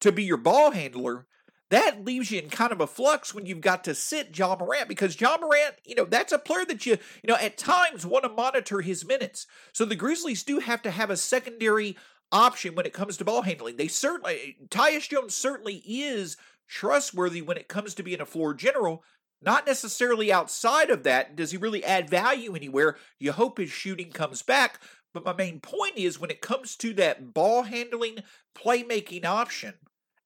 to 0.00 0.12
be 0.12 0.24
your 0.24 0.36
ball 0.36 0.72
handler, 0.72 1.26
that 1.70 2.04
leaves 2.04 2.30
you 2.30 2.40
in 2.40 2.48
kind 2.48 2.72
of 2.72 2.80
a 2.80 2.86
flux 2.86 3.34
when 3.34 3.46
you've 3.46 3.60
got 3.60 3.84
to 3.84 3.94
sit 3.94 4.36
Ja 4.38 4.56
Morant 4.56 4.88
because 4.88 5.20
Ja 5.20 5.36
Morant, 5.40 5.74
you 5.84 5.94
know, 5.94 6.04
that's 6.04 6.32
a 6.32 6.38
player 6.38 6.64
that 6.64 6.86
you, 6.86 6.92
you 7.22 7.28
know, 7.28 7.36
at 7.36 7.58
times 7.58 8.06
want 8.06 8.24
to 8.24 8.28
monitor 8.28 8.80
his 8.80 9.04
minutes. 9.04 9.46
So 9.72 9.84
the 9.84 9.96
Grizzlies 9.96 10.44
do 10.44 10.60
have 10.60 10.82
to 10.82 10.90
have 10.90 11.10
a 11.10 11.16
secondary 11.16 11.96
option 12.30 12.74
when 12.74 12.86
it 12.86 12.92
comes 12.92 13.16
to 13.16 13.24
ball 13.24 13.42
handling. 13.42 13.76
They 13.76 13.88
certainly, 13.88 14.56
Tyus 14.68 15.08
Jones 15.08 15.36
certainly 15.36 15.82
is 15.84 16.36
trustworthy 16.68 17.42
when 17.42 17.56
it 17.56 17.68
comes 17.68 17.94
to 17.94 18.02
being 18.02 18.20
a 18.20 18.26
floor 18.26 18.54
general. 18.54 19.02
Not 19.42 19.66
necessarily 19.66 20.32
outside 20.32 20.90
of 20.90 21.02
that 21.02 21.36
does 21.36 21.50
he 21.50 21.56
really 21.56 21.84
add 21.84 22.08
value 22.08 22.54
anywhere. 22.54 22.96
You 23.18 23.32
hope 23.32 23.58
his 23.58 23.70
shooting 23.70 24.10
comes 24.10 24.42
back. 24.42 24.80
But 25.12 25.24
my 25.24 25.32
main 25.32 25.60
point 25.60 25.96
is 25.96 26.20
when 26.20 26.30
it 26.30 26.40
comes 26.40 26.76
to 26.76 26.92
that 26.94 27.32
ball 27.32 27.62
handling, 27.62 28.18
playmaking 28.56 29.24
option, 29.24 29.74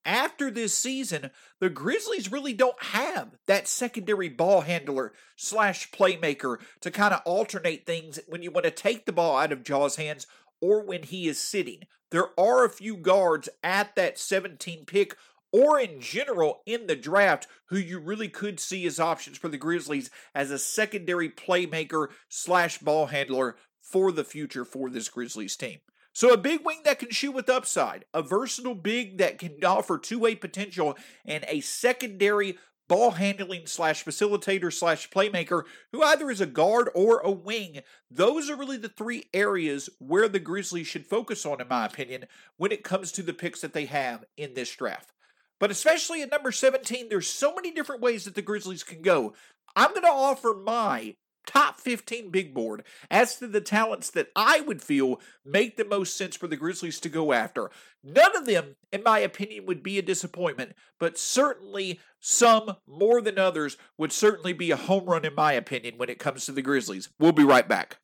after 0.05 0.51
this 0.51 0.77
season, 0.77 1.31
the 1.61 1.71
Grizzlies 1.71 2.33
really 2.33 2.53
don't 2.53 2.83
have 2.83 3.37
that 3.47 3.69
secondary 3.69 4.29
ball 4.29 4.63
handler 4.63 5.13
slash 5.37 5.91
playmaker 5.91 6.59
to 6.81 6.91
kind 6.91 7.13
of 7.13 7.23
alternate 7.25 7.87
things 7.87 8.19
when 8.27 8.43
you 8.43 8.51
want 8.51 8.65
to 8.65 8.71
take 8.71 9.07
the 9.07 9.13
ball 9.13 9.37
out 9.37 9.53
of 9.53 9.63
Ja's 9.63 9.97
hands 9.97 10.27
or 10.61 10.85
when 10.85 11.03
he 11.03 11.29
is 11.29 11.39
sitting. 11.39 11.81
There 12.11 12.29
are 12.39 12.65
a 12.65 12.71
few 12.71 12.97
guards 12.97 13.49
at 13.63 13.95
that 13.97 14.19
17 14.19 14.85
pick 14.87 15.17
or 15.53 15.81
in 15.81 16.01
general 16.01 16.63
in 16.65 16.87
the 16.87 16.97
draft 16.97 17.47
who 17.67 17.77
you 17.77 17.99
really 17.99 18.29
could 18.29 18.61
see 18.61 18.87
as 18.87 19.01
options 19.01 19.37
for 19.37 19.49
the 19.49 19.59
Grizzlies 19.59 20.11
as 20.35 20.51
a 20.51 20.59
secondary 20.59 21.29
playmaker 21.29 22.09
slash 22.29 22.79
ball 22.79 23.07
handler 23.07 23.57
for 23.81 24.13
the 24.13 24.25
future 24.25 24.65
for 24.65 24.91
this 24.91 25.09
Grizzlies 25.09 25.57
team. 25.57 25.79
So 26.13 26.33
a 26.33 26.37
big 26.37 26.65
wing 26.65 26.81
that 26.85 26.99
can 26.99 27.11
shoot 27.11 27.33
with 27.33 27.49
upside, 27.49 28.05
a 28.13 28.23
versatile 28.23 28.75
big 28.75 29.19
that 29.19 29.39
can 29.39 29.63
offer 29.65 29.99
two-way 29.99 30.35
potential, 30.35 30.97
and 31.25 31.45
a 31.47 31.61
secondary 31.61 32.59
ball 32.89 33.13
handling 33.13 33.67
slash 33.67 34.05
facilitator 34.05 34.73
slash 34.73 35.09
playmaker 35.11 35.63
who 35.93 36.03
either 36.03 36.29
is 36.29 36.41
a 36.41 36.47
guard 36.47 36.91
or 36.93 37.21
a 37.21 37.31
wing. 37.31 37.79
Those 38.11 38.51
are 38.51 38.57
really 38.57 38.79
the 38.79 38.89
three 38.89 39.25
areas 39.33 39.89
where 40.01 40.29
the 40.29 40.41
Grizzlies 40.41 40.89
should 40.89 41.07
focus 41.07 41.47
on, 41.47 41.61
in 41.61 41.69
my 41.69 41.87
opinion, 41.87 42.25
when 42.57 42.73
it 42.73 42.83
comes 42.83 43.13
to 43.13 43.23
the 43.23 43.33
picks 43.33 43.61
that 43.61 43.75
they 43.75 43.85
have 43.87 44.25
in 44.37 44.55
this 44.55 44.75
draft. 44.75 45.13
But 45.61 45.71
especially 45.71 46.23
at 46.23 46.33
number 46.33 46.51
17, 46.51 47.09
there's 47.09 47.29
so 47.29 47.55
many 47.55 47.71
different 47.71 48.03
ways 48.03 48.25
that 48.25 48.35
the 48.35 48.43
Grizzlies 48.43 48.83
can 48.83 49.03
go. 49.03 49.35
I'm 49.77 49.91
going 49.91 50.03
to 50.03 50.09
offer 50.09 50.53
my 50.53 51.15
top 51.51 51.81
15 51.81 52.31
big 52.31 52.55
board 52.55 52.85
as 53.11 53.37
to 53.37 53.49
the 53.49 53.61
talents 53.61 54.11
that 54.11 54.29
I 54.37 54.61
would 54.61 54.81
feel 54.81 55.21
make 55.45 55.77
the 55.77 55.85
most 55.85 56.17
sense 56.17 56.37
for 56.37 56.47
the 56.47 56.57
Grizzlies 56.57 57.01
to 57.01 57.09
go 57.09 57.33
after. 57.33 57.71
None 58.05 58.37
of 58.37 58.47
them, 58.47 58.77
in 58.93 59.03
my 59.03 59.19
opinion, 59.19 59.67
would 59.67 59.83
be 59.83 59.99
a 59.99 60.03
disappointment, 60.03 60.75
but 61.01 61.19
certainly 61.19 61.99
some 62.21 62.77
more 62.87 63.21
than 63.21 63.39
others 63.39 63.77
would 63.99 64.13
certainly 64.13 64.53
be 64.53 64.71
a 64.71 64.77
home 64.77 65.07
run, 65.07 65.25
in 65.25 65.35
my 65.35 65.53
opinion, 65.53 65.95
when 65.97 66.09
it 66.09 66.21
comes 66.21 66.47
to 66.47 66.53
the 66.53 66.63
Grizzlies. 66.63 67.09
We'll 67.19 67.33
be 67.33 67.45
right 67.45 67.67
back. 67.67 67.99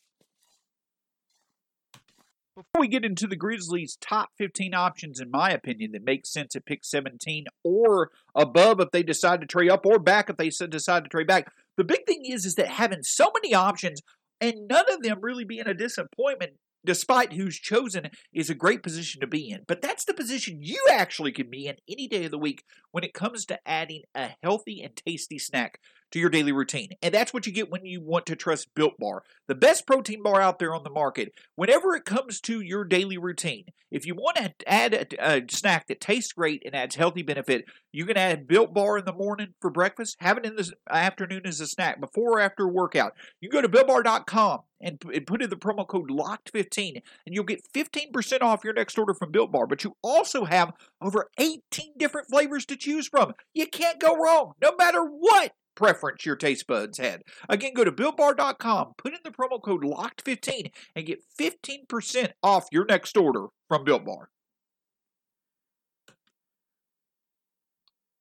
Before 2.57 2.81
we 2.81 2.89
get 2.89 3.05
into 3.05 3.27
the 3.27 3.37
Grizzlies' 3.37 3.99
top 4.01 4.31
15 4.39 4.73
options, 4.73 5.21
in 5.21 5.31
my 5.31 5.51
opinion, 5.51 5.93
that 5.93 6.05
make 6.05 6.25
sense 6.25 6.57
at 6.57 6.65
pick 6.65 6.85
17 6.85 7.45
or 7.63 8.11
above 8.35 8.81
if 8.81 8.91
they 8.93 9.03
decide 9.03 9.43
to 9.43 9.47
trade 9.47 9.71
up 9.71 9.85
or 9.85 9.99
back 9.99 10.31
if 10.31 10.39
they 10.39 10.49
decide 10.49 11.05
to 11.05 11.11
trade 11.11 11.27
back, 11.27 11.53
the 11.77 11.85
big 11.85 12.07
thing 12.07 12.23
is, 12.25 12.45
is 12.45 12.55
that 12.57 12.69
having 12.69 13.03
so 13.03 13.31
many 13.35 13.55
options 13.55 14.01
and 14.41 14.69
none 14.69 14.93
of 14.93 15.03
them 15.03 15.19
really 15.23 15.45
being 15.45 15.67
a 15.67 15.75
disappointment 15.75 16.53
despite 16.87 17.35
who's 17.35 17.59
chosen, 17.59 18.09
is 18.33 18.49
a 18.49 18.55
great 18.55 18.83
position 18.83 19.21
to 19.21 19.27
be 19.27 19.51
in. 19.51 19.61
But 19.67 19.83
that's 19.83 20.05
the 20.05 20.15
position 20.15 20.63
you 20.63 20.83
actually 20.91 21.33
can 21.33 21.51
be 21.51 21.67
in 21.67 21.75
any 21.89 22.09
day 22.09 22.25
of 22.25 22.31
the 22.31 22.39
week 22.39 22.63
when 22.93 23.05
it 23.05 23.13
comes 23.13 23.45
to 23.47 23.59
adding 23.67 24.03
a 24.15 24.31
healthy 24.43 24.81
and 24.81 24.97
tasty 24.97 25.39
snack 25.39 25.81
to 26.13 26.19
your 26.19 26.31
daily 26.31 26.53
routine. 26.53 26.91
And 27.03 27.13
that's 27.13 27.33
what 27.35 27.47
you 27.47 27.53
get 27.53 27.71
when 27.71 27.85
you 27.85 28.01
want 28.01 28.27
to 28.27 28.37
trust 28.37 28.75
Built 28.75 28.99
Bar, 28.99 29.23
the 29.49 29.55
best 29.55 29.87
protein 29.87 30.23
bar 30.23 30.41
out 30.41 30.59
there 30.59 30.75
on 30.75 30.85
the 30.85 30.91
market. 30.91 31.33
Whenever 31.57 31.95
it 31.95 32.05
comes 32.05 32.41
to 32.43 32.61
your 32.61 32.85
daily 32.85 33.19
routine, 33.19 33.67
if 33.91 34.07
you 34.07 34.15
want 34.15 34.37
to 34.37 34.53
add 34.67 34.95
a, 34.95 35.37
a 35.37 35.43
snack 35.49 35.87
that 35.87 36.01
tastes 36.01 36.33
great 36.33 36.63
and 36.65 36.75
adds 36.75 36.97
healthy 36.97 37.23
benefit, 37.23 37.65
you 37.93 38.05
can 38.05 38.17
add 38.17 38.49
Built 38.49 38.75
Bar 38.75 38.99
in 38.99 39.05
the 39.05 39.13
morning 39.13 39.55
for 39.61 39.71
breakfast, 39.71 40.17
have 40.21 40.39
it 40.39 40.45
in 40.45 40.57
the 40.57 40.73
afternoon 40.91 41.43
as 41.47 41.61
a 41.61 41.67
snack 41.67 42.01
before 42.01 42.39
or 42.39 42.41
after 42.41 42.65
a 42.65 42.73
workout. 42.73 43.15
You 43.41 43.49
go 43.49 43.63
to 43.63 43.69
BuiltBar.com 43.69 44.61
and 44.81 45.01
put 45.01 45.43
in 45.43 45.51
the 45.51 45.57
promo 45.57 45.87
code 45.87 46.11
LOCKED15 46.11 47.03
and 47.25 47.35
you'll 47.35 47.45
get 47.45 47.67
15% 47.73 48.43
off 48.43 48.65
your 48.65 48.75
next 48.75 48.99
order 48.99 49.15
from 49.15 49.31
Built 49.31 49.53
Bar. 49.53 49.67
But 49.67 49.85
you 49.85 49.97
also 50.03 50.45
have 50.45 50.73
over 51.01 51.31
18 51.39 51.61
different 51.97 52.29
flavors 52.29 52.67
to 52.67 52.77
choose 52.77 53.09
from. 53.09 53.33
You 53.55 53.67
can't 53.67 54.01
go 54.01 54.17
wrong, 54.17 54.53
no 54.61 54.75
matter 54.77 55.03
what 55.03 55.53
preference 55.77 56.27
your 56.27 56.37
taste 56.37 56.67
buds 56.67 56.99
had. 56.99 57.23
Again, 57.49 57.75
go 57.75 57.85
to 57.85 57.93
BuiltBar.com, 57.93 58.95
put 58.99 59.13
in 59.13 59.21
the 59.23 59.31
promo 59.31 59.63
code 59.63 59.85
LOCKED15, 59.85 60.73
and 60.97 61.07
get 61.07 61.23
15% 61.39 62.33
off 62.43 62.67
your 62.73 62.85
next 62.87 63.17
order 63.17 63.47
from 63.69 63.85
Built 63.85 64.05
Bar. 64.05 64.31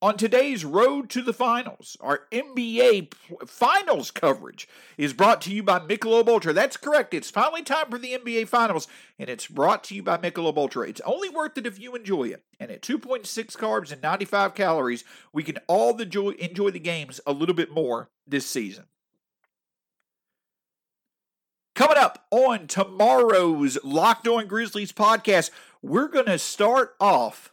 On 0.05 0.15
today's 0.17 0.63
Road 0.63 1.09
to 1.09 1.23
the 1.23 1.33
Finals, 1.33 1.97
our 1.99 2.27
NBA 2.31 3.11
Finals 3.47 4.11
coverage 4.11 4.69
is 4.99 5.13
brought 5.13 5.41
to 5.41 5.51
you 5.51 5.63
by 5.63 5.79
Michelob 5.79 6.27
Ultra. 6.27 6.53
That's 6.53 6.77
correct. 6.77 7.15
It's 7.15 7.31
finally 7.31 7.63
time 7.63 7.89
for 7.89 7.97
the 7.97 8.13
NBA 8.13 8.47
Finals, 8.47 8.87
and 9.17 9.31
it's 9.31 9.47
brought 9.47 9.83
to 9.85 9.95
you 9.95 10.03
by 10.03 10.17
Michelob 10.17 10.57
Ultra. 10.57 10.87
It's 10.87 11.01
only 11.01 11.27
worth 11.29 11.57
it 11.57 11.65
if 11.65 11.79
you 11.79 11.95
enjoy 11.95 12.25
it. 12.25 12.43
And 12.59 12.69
at 12.69 12.83
2.6 12.83 13.25
carbs 13.57 13.91
and 13.91 13.99
95 14.03 14.53
calories, 14.53 15.03
we 15.33 15.41
can 15.41 15.57
all 15.65 15.99
enjoy, 15.99 16.33
enjoy 16.33 16.69
the 16.69 16.77
games 16.77 17.19
a 17.25 17.33
little 17.33 17.55
bit 17.55 17.71
more 17.71 18.11
this 18.27 18.45
season. 18.45 18.83
Coming 21.73 21.97
up 21.97 22.27
on 22.29 22.67
tomorrow's 22.67 23.79
Locked 23.83 24.27
On 24.27 24.45
Grizzlies 24.45 24.91
podcast, 24.91 25.49
we're 25.81 26.09
going 26.09 26.27
to 26.27 26.37
start 26.37 26.93
off 26.99 27.51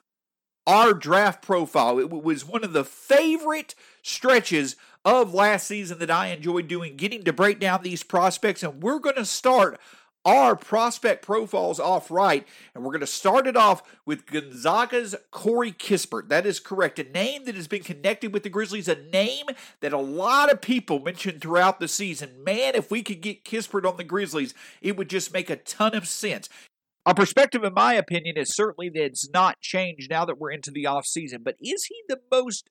our 0.67 0.95
draft 0.95 1.43
profile. 1.43 1.99
It 1.99 2.11
was 2.11 2.45
one 2.45 2.65
of 2.65 2.73
the 2.73 2.85
favorite 2.85 3.75
stretches 4.03 4.77
of 5.05 5.35
last 5.35 5.67
season 5.67 5.99
that 5.99 6.11
I 6.11 6.29
enjoyed 6.29 6.69
doing, 6.69 6.97
getting 6.97 7.25
to 7.25 7.33
break 7.33 7.59
down 7.59 7.83
these 7.83 8.03
prospects. 8.03 8.63
And 8.63 8.83
we're 8.83 9.01
going 9.01 9.17
to 9.17 9.25
start 9.25 9.81
our 10.25 10.55
prospect 10.55 11.25
profiles 11.25 11.81
off 11.81 12.11
right. 12.11 12.47
And 12.75 12.85
we're 12.85 12.93
going 12.93 13.01
to 13.01 13.07
start 13.07 13.47
it 13.47 13.57
off 13.57 13.83
with 14.07 14.27
Gonzaga's 14.27 15.17
Corey 15.33 15.73
Kispert. 15.73 16.29
That 16.29 16.47
is 16.47 16.61
correct. 16.61 17.01
A 17.01 17.05
name 17.05 17.45
that 17.45 17.57
has 17.57 17.67
been 17.67 17.83
connected 17.83 18.33
with 18.33 18.45
the 18.45 18.49
Grizzlies, 18.49 18.89
a 18.89 19.03
name 19.11 19.47
that 19.81 19.93
a 19.93 19.99
lot 19.99 20.53
of 20.53 20.61
people 20.61 21.01
mentioned 21.01 21.41
throughout 21.41 21.81
the 21.81 21.89
season. 21.89 22.45
Man, 22.45 22.77
if 22.77 22.91
we 22.91 23.03
could 23.03 23.21
get 23.21 23.45
Kispert 23.45 23.89
on 23.89 23.97
the 23.97 24.05
Grizzlies, 24.05 24.55
it 24.81 24.97
would 24.97 25.11
just 25.11 25.33
make 25.33 25.51
a 25.51 25.57
ton 25.57 25.95
of 25.95 26.07
sense. 26.07 26.49
Our 27.05 27.15
perspective, 27.15 27.65
in 27.65 27.75
my 27.75 27.95
opinion, 27.95 28.37
is 28.37 28.55
certainly 28.55 28.89
that 28.91 29.05
it's 29.05 29.29
not 29.31 29.61
changed 29.61 30.11
now 30.11 30.25
that 30.25 30.39
we're 30.39 30.53
into 30.53 30.71
the 30.71 30.87
off 30.87 31.05
season. 31.05 31.43
But 31.45 31.57
is 31.61 31.85
he 31.85 31.97
the 32.09 32.21
most? 32.31 32.71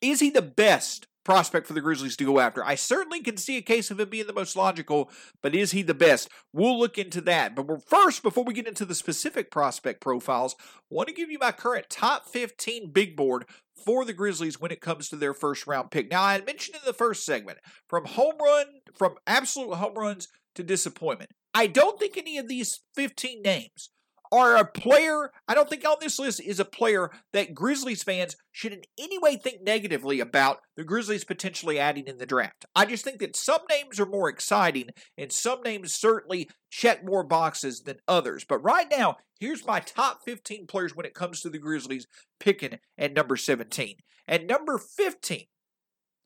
Is 0.00 0.20
he 0.20 0.30
the 0.30 0.42
best 0.42 1.06
prospect 1.24 1.66
for 1.66 1.74
the 1.74 1.80
Grizzlies 1.82 2.16
to 2.16 2.24
go 2.24 2.40
after? 2.40 2.64
I 2.64 2.74
certainly 2.74 3.20
can 3.20 3.36
see 3.36 3.58
a 3.58 3.62
case 3.62 3.90
of 3.90 4.00
him 4.00 4.08
being 4.08 4.26
the 4.26 4.32
most 4.32 4.56
logical, 4.56 5.10
but 5.42 5.54
is 5.54 5.72
he 5.72 5.82
the 5.82 5.94
best? 5.94 6.30
We'll 6.54 6.78
look 6.78 6.96
into 6.96 7.20
that. 7.22 7.54
But 7.54 7.66
first, 7.86 8.22
before 8.22 8.44
we 8.44 8.54
get 8.54 8.68
into 8.68 8.86
the 8.86 8.94
specific 8.94 9.50
prospect 9.50 10.00
profiles, 10.00 10.56
I 10.60 10.64
want 10.90 11.08
to 11.08 11.14
give 11.14 11.30
you 11.30 11.38
my 11.38 11.52
current 11.52 11.90
top 11.90 12.28
15 12.28 12.92
big 12.92 13.14
board 13.14 13.44
for 13.84 14.06
the 14.06 14.14
Grizzlies 14.14 14.58
when 14.58 14.70
it 14.70 14.80
comes 14.80 15.08
to 15.08 15.16
their 15.16 15.34
first 15.34 15.66
round 15.66 15.90
pick. 15.90 16.10
Now, 16.10 16.22
I 16.22 16.40
mentioned 16.40 16.76
in 16.76 16.82
the 16.86 16.94
first 16.94 17.26
segment 17.26 17.58
from 17.88 18.06
home 18.06 18.36
run, 18.42 18.66
from 18.96 19.16
absolute 19.26 19.74
home 19.74 19.94
runs 19.94 20.28
to 20.54 20.62
disappointment. 20.62 21.30
I 21.54 21.68
don't 21.68 21.98
think 21.98 22.16
any 22.16 22.36
of 22.38 22.48
these 22.48 22.80
15 22.94 23.40
names 23.42 23.90
are 24.32 24.56
a 24.56 24.64
player. 24.64 25.30
I 25.46 25.54
don't 25.54 25.70
think 25.70 25.86
on 25.86 25.96
this 26.00 26.18
list 26.18 26.40
is 26.40 26.58
a 26.58 26.64
player 26.64 27.10
that 27.32 27.54
Grizzlies 27.54 28.02
fans 28.02 28.36
should 28.50 28.72
in 28.72 28.82
any 28.98 29.18
way 29.18 29.36
think 29.36 29.62
negatively 29.62 30.18
about 30.18 30.58
the 30.76 30.82
Grizzlies 30.82 31.22
potentially 31.24 31.78
adding 31.78 32.08
in 32.08 32.18
the 32.18 32.26
draft. 32.26 32.64
I 32.74 32.86
just 32.86 33.04
think 33.04 33.20
that 33.20 33.36
some 33.36 33.60
names 33.70 34.00
are 34.00 34.06
more 34.06 34.28
exciting 34.28 34.88
and 35.16 35.30
some 35.30 35.62
names 35.62 35.94
certainly 35.94 36.50
check 36.70 37.04
more 37.04 37.22
boxes 37.22 37.82
than 37.82 37.98
others. 38.08 38.44
But 38.44 38.58
right 38.58 38.88
now, 38.90 39.18
here's 39.38 39.64
my 39.64 39.78
top 39.78 40.22
15 40.24 40.66
players 40.66 40.96
when 40.96 41.06
it 41.06 41.14
comes 41.14 41.40
to 41.42 41.50
the 41.50 41.58
Grizzlies 41.58 42.08
picking 42.40 42.80
at 42.98 43.14
number 43.14 43.36
17. 43.36 43.96
At 44.26 44.46
number 44.46 44.78
15, 44.78 45.44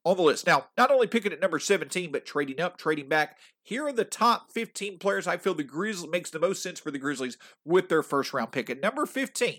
on 0.05 0.17
the 0.17 0.23
list. 0.23 0.47
Now, 0.47 0.67
not 0.76 0.90
only 0.90 1.07
picking 1.07 1.33
at 1.33 1.40
number 1.40 1.59
17, 1.59 2.12
but 2.12 2.25
trading 2.25 2.61
up, 2.61 2.78
trading 2.78 3.09
back. 3.09 3.38
Here 3.62 3.87
are 3.87 3.93
the 3.93 4.05
top 4.05 4.50
15 4.52 4.99
players 4.99 5.26
I 5.26 5.37
feel 5.37 5.55
the 5.55 5.64
Grizzlies 5.64 6.11
makes 6.11 6.31
the 6.31 6.38
most 6.38 6.62
sense 6.62 6.81
for 6.81 6.90
the 6.90 6.99
Grizzlies 6.99 7.37
with 7.64 7.88
their 7.88 8.02
first 8.02 8.33
round 8.33 8.52
pick. 8.52 8.71
At 8.71 8.81
number 8.81 9.07
15, 9.07 9.59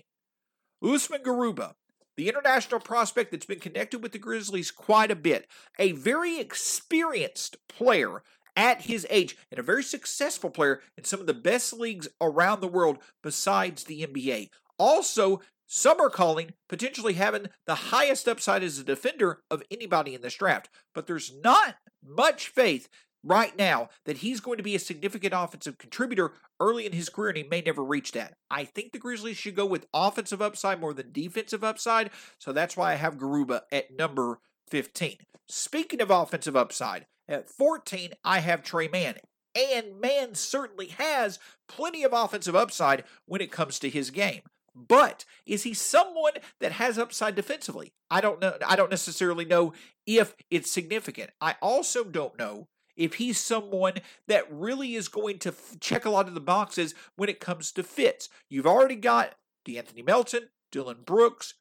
Usman 0.82 1.22
Garuba, 1.22 1.74
the 2.16 2.28
international 2.28 2.80
prospect 2.80 3.30
that's 3.30 3.46
been 3.46 3.60
connected 3.60 4.02
with 4.02 4.12
the 4.12 4.18
Grizzlies 4.18 4.70
quite 4.70 5.10
a 5.10 5.16
bit, 5.16 5.46
a 5.78 5.92
very 5.92 6.40
experienced 6.40 7.56
player 7.68 8.22
at 8.56 8.82
his 8.82 9.06
age 9.10 9.36
and 9.50 9.58
a 9.58 9.62
very 9.62 9.82
successful 9.82 10.50
player 10.50 10.80
in 10.96 11.04
some 11.04 11.20
of 11.20 11.26
the 11.26 11.34
best 11.34 11.72
leagues 11.72 12.08
around 12.20 12.60
the 12.60 12.68
world 12.68 12.98
besides 13.22 13.84
the 13.84 14.04
NBA. 14.06 14.48
Also, 14.78 15.40
some 15.72 16.00
are 16.00 16.10
calling 16.10 16.54
potentially 16.68 17.12
having 17.12 17.46
the 17.64 17.76
highest 17.76 18.26
upside 18.26 18.64
as 18.64 18.76
a 18.78 18.84
defender 18.84 19.40
of 19.52 19.62
anybody 19.70 20.16
in 20.16 20.20
this 20.20 20.34
draft, 20.34 20.68
but 20.96 21.06
there's 21.06 21.32
not 21.44 21.76
much 22.04 22.48
faith 22.48 22.88
right 23.22 23.56
now 23.56 23.88
that 24.04 24.18
he's 24.18 24.40
going 24.40 24.56
to 24.56 24.64
be 24.64 24.74
a 24.74 24.80
significant 24.80 25.32
offensive 25.32 25.78
contributor 25.78 26.32
early 26.58 26.86
in 26.86 26.92
his 26.92 27.08
career 27.08 27.28
and 27.28 27.38
he 27.38 27.44
may 27.44 27.60
never 27.60 27.84
reach 27.84 28.10
that. 28.12 28.34
I 28.50 28.64
think 28.64 28.90
the 28.90 28.98
Grizzlies 28.98 29.36
should 29.36 29.54
go 29.54 29.64
with 29.64 29.86
offensive 29.94 30.42
upside 30.42 30.80
more 30.80 30.92
than 30.92 31.12
defensive 31.12 31.62
upside, 31.62 32.10
so 32.38 32.52
that's 32.52 32.76
why 32.76 32.90
I 32.90 32.96
have 32.96 33.16
Garuba 33.16 33.60
at 33.70 33.96
number 33.96 34.40
15. 34.70 35.18
Speaking 35.48 36.00
of 36.00 36.10
offensive 36.10 36.56
upside, 36.56 37.06
at 37.28 37.48
14 37.48 38.14
I 38.24 38.40
have 38.40 38.64
Tre 38.64 38.88
Mann. 38.88 39.14
And 39.54 40.00
Mann 40.00 40.34
certainly 40.34 40.88
has 40.98 41.38
plenty 41.68 42.02
of 42.02 42.12
offensive 42.12 42.56
upside 42.56 43.04
when 43.26 43.40
it 43.40 43.52
comes 43.52 43.78
to 43.78 43.88
his 43.88 44.10
game. 44.10 44.42
But 44.88 45.24
is 45.46 45.64
he 45.64 45.74
someone 45.74 46.34
that 46.60 46.72
has 46.72 46.98
upside 46.98 47.34
defensively? 47.34 47.92
I 48.10 48.20
don't 48.20 48.40
know. 48.40 48.56
I 48.66 48.76
don't 48.76 48.90
necessarily 48.90 49.44
know 49.44 49.72
if 50.06 50.34
it's 50.50 50.70
significant. 50.70 51.30
I 51.40 51.56
also 51.60 52.04
don't 52.04 52.38
know 52.38 52.68
if 52.96 53.14
he's 53.14 53.38
someone 53.38 53.94
that 54.26 54.44
really 54.50 54.94
is 54.94 55.08
going 55.08 55.38
to 55.40 55.50
f- 55.50 55.76
check 55.80 56.04
a 56.04 56.10
lot 56.10 56.28
of 56.28 56.34
the 56.34 56.40
boxes 56.40 56.94
when 57.16 57.28
it 57.28 57.40
comes 57.40 57.72
to 57.72 57.82
fits. 57.82 58.28
You've 58.48 58.66
already 58.66 58.96
got 58.96 59.34
De'Anthony 59.66 60.04
Melton, 60.04 60.48
Dillon 60.70 60.98
Brooks, 61.04 61.54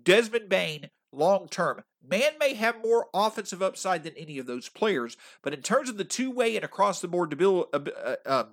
Desmond 0.00 0.48
Bane, 0.48 0.90
long 1.16 1.48
term. 1.48 1.82
Mann 2.08 2.38
may 2.38 2.54
have 2.54 2.82
more 2.82 3.08
offensive 3.12 3.62
upside 3.62 4.04
than 4.04 4.14
any 4.16 4.38
of 4.38 4.46
those 4.46 4.68
players, 4.68 5.16
but 5.42 5.52
in 5.52 5.62
terms 5.62 5.88
of 5.88 5.96
the 5.96 6.04
two 6.04 6.30
way 6.30 6.54
and 6.56 6.64
across 6.64 7.00
the 7.00 7.08
board 7.08 7.30
debil- 7.30 7.68
uh, 7.72 7.80
uh, 8.04 8.16
uh, 8.24 8.44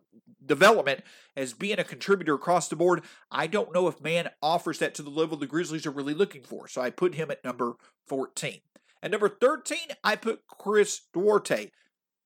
development 0.46 1.01
as 1.36 1.53
being 1.53 1.79
a 1.79 1.84
contributor 1.84 2.34
across 2.34 2.67
the 2.67 2.75
board, 2.75 3.03
I 3.32 3.48
don't 3.48 3.74
know 3.74 3.88
if 3.88 4.01
Mann 4.01 4.29
offers 4.41 4.79
that 4.79 4.96
to 4.96 5.03
the 5.03 5.10
level 5.10 5.38
the 5.38 5.46
Grizzlies 5.46 5.86
are 5.86 5.91
really 5.91 6.13
looking 6.13 6.43
for. 6.43 6.67
So 6.67 6.82
I 6.82 6.89
put 6.89 7.15
him 7.15 7.29
at 7.29 7.43
number 7.43 7.75
14. 8.08 8.60
At 9.01 9.12
number 9.12 9.29
13, 9.29 9.77
I 10.03 10.15
put 10.15 10.48
Chris 10.48 11.01
Duarte. 11.13 11.70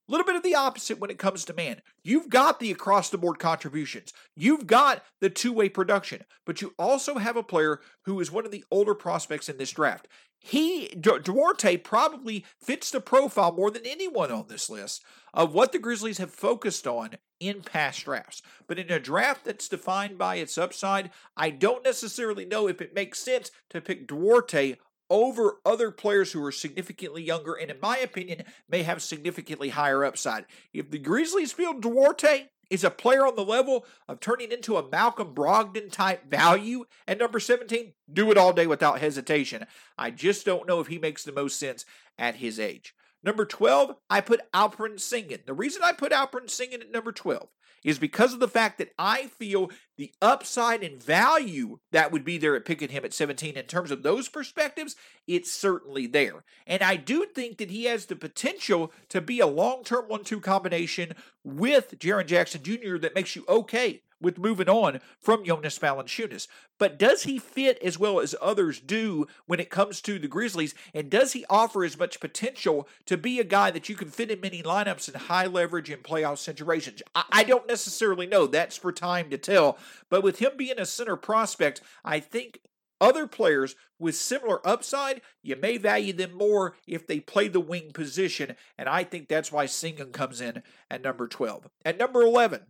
A 0.07 0.11
little 0.11 0.25
bit 0.25 0.37
of 0.37 0.43
the 0.43 0.55
opposite 0.55 0.99
when 0.99 1.09
it 1.09 1.17
comes 1.17 1.43
to 1.43 1.53
Mann. 1.53 1.81
You've 2.01 2.29
got 2.29 2.61
the 2.61 2.71
across 2.71 3.09
the 3.09 3.17
board 3.17 3.39
contributions. 3.39 4.13
You've 4.37 4.65
got 4.65 5.03
the 5.19 5.29
two 5.29 5.51
way 5.51 5.67
production, 5.67 6.23
but 6.45 6.61
you 6.61 6.73
also 6.79 7.17
have 7.17 7.35
a 7.35 7.43
player 7.43 7.81
who 8.05 8.17
is 8.21 8.31
one 8.31 8.45
of 8.45 8.51
the 8.51 8.63
older 8.71 8.95
prospects 8.95 9.49
in 9.49 9.57
this 9.57 9.71
draft. 9.71 10.07
He, 10.39 10.87
Duarte, 10.89 11.77
probably 11.77 12.45
fits 12.61 12.91
the 12.91 13.01
profile 13.01 13.51
more 13.51 13.71
than 13.71 13.85
anyone 13.85 14.31
on 14.31 14.45
this 14.47 14.69
list 14.69 15.03
of 15.33 15.53
what 15.53 15.71
the 15.71 15.79
Grizzlies 15.79 16.19
have 16.19 16.31
focused 16.31 16.87
on 16.87 17.17
in 17.39 17.61
past 17.61 18.05
drafts. 18.05 18.41
But 18.67 18.79
in 18.79 18.91
a 18.91 18.99
draft 18.99 19.45
that's 19.45 19.67
defined 19.67 20.17
by 20.17 20.35
its 20.35 20.57
upside, 20.57 21.11
I 21.35 21.49
don't 21.49 21.83
necessarily 21.83 22.45
know 22.45 22.67
if 22.67 22.81
it 22.81 22.95
makes 22.95 23.19
sense 23.19 23.51
to 23.69 23.81
pick 23.81 24.07
Duarte 24.07 24.77
over 25.09 25.57
other 25.65 25.91
players 25.91 26.31
who 26.31 26.43
are 26.43 26.51
significantly 26.51 27.23
younger 27.23 27.53
and, 27.53 27.71
in 27.71 27.79
my 27.81 27.97
opinion, 27.97 28.43
may 28.69 28.83
have 28.83 29.01
significantly 29.01 29.69
higher 29.69 30.03
upside. 30.03 30.45
If 30.73 30.91
the 30.91 30.99
Grizzlies 30.99 31.53
feel 31.53 31.73
Duarte 31.73 32.49
is 32.69 32.83
a 32.83 32.89
player 32.89 33.25
on 33.25 33.35
the 33.35 33.45
level 33.45 33.85
of 34.07 34.19
turning 34.19 34.51
into 34.51 34.77
a 34.77 34.89
Malcolm 34.89 35.33
Brogdon 35.33 35.91
type 35.91 36.29
value 36.29 36.85
And 37.07 37.19
number 37.19 37.39
17, 37.39 37.93
do 38.11 38.31
it 38.31 38.37
all 38.37 38.53
day 38.53 38.67
without 38.67 38.99
hesitation. 38.99 39.65
I 39.97 40.11
just 40.11 40.45
don't 40.45 40.67
know 40.67 40.79
if 40.79 40.87
he 40.87 40.97
makes 40.99 41.23
the 41.23 41.31
most 41.31 41.59
sense 41.59 41.85
at 42.17 42.35
his 42.35 42.59
age. 42.59 42.93
Number 43.23 43.45
12, 43.45 43.95
I 44.09 44.21
put 44.21 44.51
Alperen 44.53 44.95
Sengun. 44.95 45.45
The 45.45 45.53
reason 45.53 45.81
I 45.83 45.91
put 45.91 46.11
Alperen 46.11 46.45
Sengun 46.45 46.81
at 46.81 46.91
number 46.91 47.11
12 47.11 47.47
is 47.83 47.99
because 47.99 48.33
of 48.33 48.39
the 48.39 48.47
fact 48.47 48.77
that 48.77 48.93
I 48.97 49.27
feel 49.27 49.69
the 49.97 50.13
upside 50.21 50.83
and 50.83 51.01
value 51.01 51.79
that 51.91 52.11
would 52.11 52.23
be 52.23 52.37
there 52.37 52.55
at 52.55 52.65
picking 52.65 52.89
him 52.89 53.05
at 53.05 53.13
17 53.13 53.55
in 53.55 53.65
terms 53.65 53.91
of 53.91 54.03
those 54.03 54.29
perspectives, 54.29 54.95
it's 55.27 55.51
certainly 55.51 56.07
there. 56.07 56.43
And 56.65 56.81
I 56.81 56.95
do 56.95 57.25
think 57.25 57.57
that 57.57 57.71
he 57.71 57.85
has 57.85 58.05
the 58.05 58.15
potential 58.15 58.91
to 59.09 59.21
be 59.21 59.39
a 59.39 59.47
long 59.47 59.83
term 59.83 60.05
1 60.07 60.23
2 60.23 60.39
combination 60.41 61.13
with 61.43 61.97
Jaren 61.99 62.27
Jackson 62.27 62.63
Jr. 62.63 62.97
that 62.97 63.15
makes 63.15 63.35
you 63.35 63.45
okay 63.47 64.01
with 64.21 64.37
moving 64.37 64.69
on 64.69 64.99
from 65.19 65.45
Jonas 65.45 65.79
Valanciunas. 65.79 66.47
But 66.79 66.97
does 66.97 67.23
he 67.23 67.39
fit 67.39 67.77
as 67.83 67.97
well 67.97 68.19
as 68.19 68.35
others 68.41 68.79
do 68.79 69.27
when 69.45 69.59
it 69.59 69.69
comes 69.69 70.01
to 70.01 70.19
the 70.19 70.27
Grizzlies? 70.27 70.73
And 70.93 71.09
does 71.09 71.33
he 71.33 71.45
offer 71.49 71.83
as 71.83 71.97
much 71.97 72.19
potential 72.19 72.87
to 73.05 73.17
be 73.17 73.39
a 73.39 73.43
guy 73.43 73.71
that 73.71 73.89
you 73.89 73.95
can 73.95 74.09
fit 74.09 74.31
in 74.31 74.41
many 74.41 74.63
lineups 74.63 75.13
in 75.13 75.19
high 75.19 75.47
leverage 75.47 75.89
and 75.89 76.03
playoff 76.03 76.37
situations? 76.37 77.01
I, 77.15 77.23
I 77.31 77.43
don't 77.43 77.67
necessarily 77.67 78.27
know. 78.27 78.47
That's 78.47 78.77
for 78.77 78.91
time 78.91 79.29
to 79.29 79.37
tell. 79.37 79.77
But 80.09 80.23
with 80.23 80.39
him 80.39 80.51
being 80.57 80.79
a 80.79 80.85
center 80.85 81.15
prospect, 81.15 81.81
I 82.03 82.19
think 82.19 82.59
other 82.99 83.27
players 83.27 83.75
with 83.99 84.15
similar 84.15 84.65
upside, 84.67 85.21
you 85.43 85.55
may 85.55 85.77
value 85.77 86.13
them 86.13 86.33
more 86.33 86.75
if 86.87 87.05
they 87.05 87.19
play 87.19 87.47
the 87.47 87.59
wing 87.59 87.91
position, 87.93 88.55
and 88.77 88.89
I 88.89 89.03
think 89.03 89.27
that's 89.27 89.51
why 89.51 89.65
Sengun 89.65 90.11
comes 90.11 90.41
in 90.41 90.63
at 90.89 91.03
number 91.03 91.27
12. 91.27 91.67
At 91.85 91.97
number 91.97 92.21
11, 92.21 92.61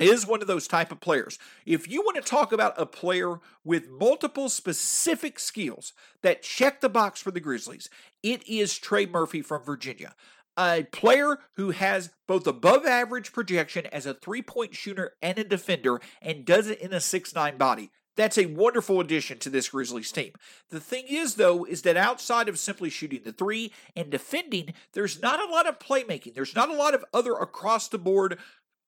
is 0.00 0.26
one 0.26 0.42
of 0.42 0.48
those 0.48 0.66
type 0.66 0.90
of 0.90 1.00
players. 1.00 1.38
If 1.64 1.88
you 1.88 2.02
want 2.02 2.16
to 2.16 2.22
talk 2.22 2.52
about 2.52 2.74
a 2.76 2.86
player 2.86 3.38
with 3.64 3.88
multiple 3.88 4.48
specific 4.48 5.38
skills 5.38 5.92
that 6.22 6.42
check 6.42 6.80
the 6.80 6.88
box 6.88 7.20
for 7.20 7.30
the 7.30 7.40
Grizzlies, 7.40 7.88
it 8.22 8.46
is 8.48 8.78
Trey 8.78 9.06
Murphy 9.06 9.42
from 9.42 9.62
Virginia. 9.62 10.14
A 10.56 10.84
player 10.92 11.38
who 11.56 11.70
has 11.70 12.10
both 12.28 12.46
above 12.46 12.86
average 12.86 13.32
projection 13.32 13.86
as 13.86 14.06
a 14.06 14.14
three 14.14 14.42
point 14.42 14.74
shooter 14.74 15.14
and 15.20 15.38
a 15.38 15.44
defender 15.44 16.00
and 16.22 16.44
does 16.44 16.68
it 16.68 16.80
in 16.80 16.92
a 16.92 17.00
six-nine 17.00 17.56
body. 17.56 17.90
That's 18.16 18.38
a 18.38 18.46
wonderful 18.46 19.00
addition 19.00 19.38
to 19.38 19.50
this 19.50 19.70
Grizzlies 19.70 20.12
team. 20.12 20.30
The 20.70 20.78
thing 20.78 21.06
is, 21.08 21.34
though, 21.34 21.64
is 21.64 21.82
that 21.82 21.96
outside 21.96 22.48
of 22.48 22.60
simply 22.60 22.88
shooting 22.88 23.22
the 23.24 23.32
three 23.32 23.72
and 23.96 24.10
defending, 24.10 24.74
there's 24.92 25.20
not 25.20 25.42
a 25.42 25.50
lot 25.50 25.66
of 25.66 25.80
playmaking. 25.80 26.34
There's 26.34 26.54
not 26.54 26.70
a 26.70 26.74
lot 26.74 26.94
of 26.94 27.04
other 27.12 27.32
across 27.32 27.88
the 27.88 27.98
board 27.98 28.38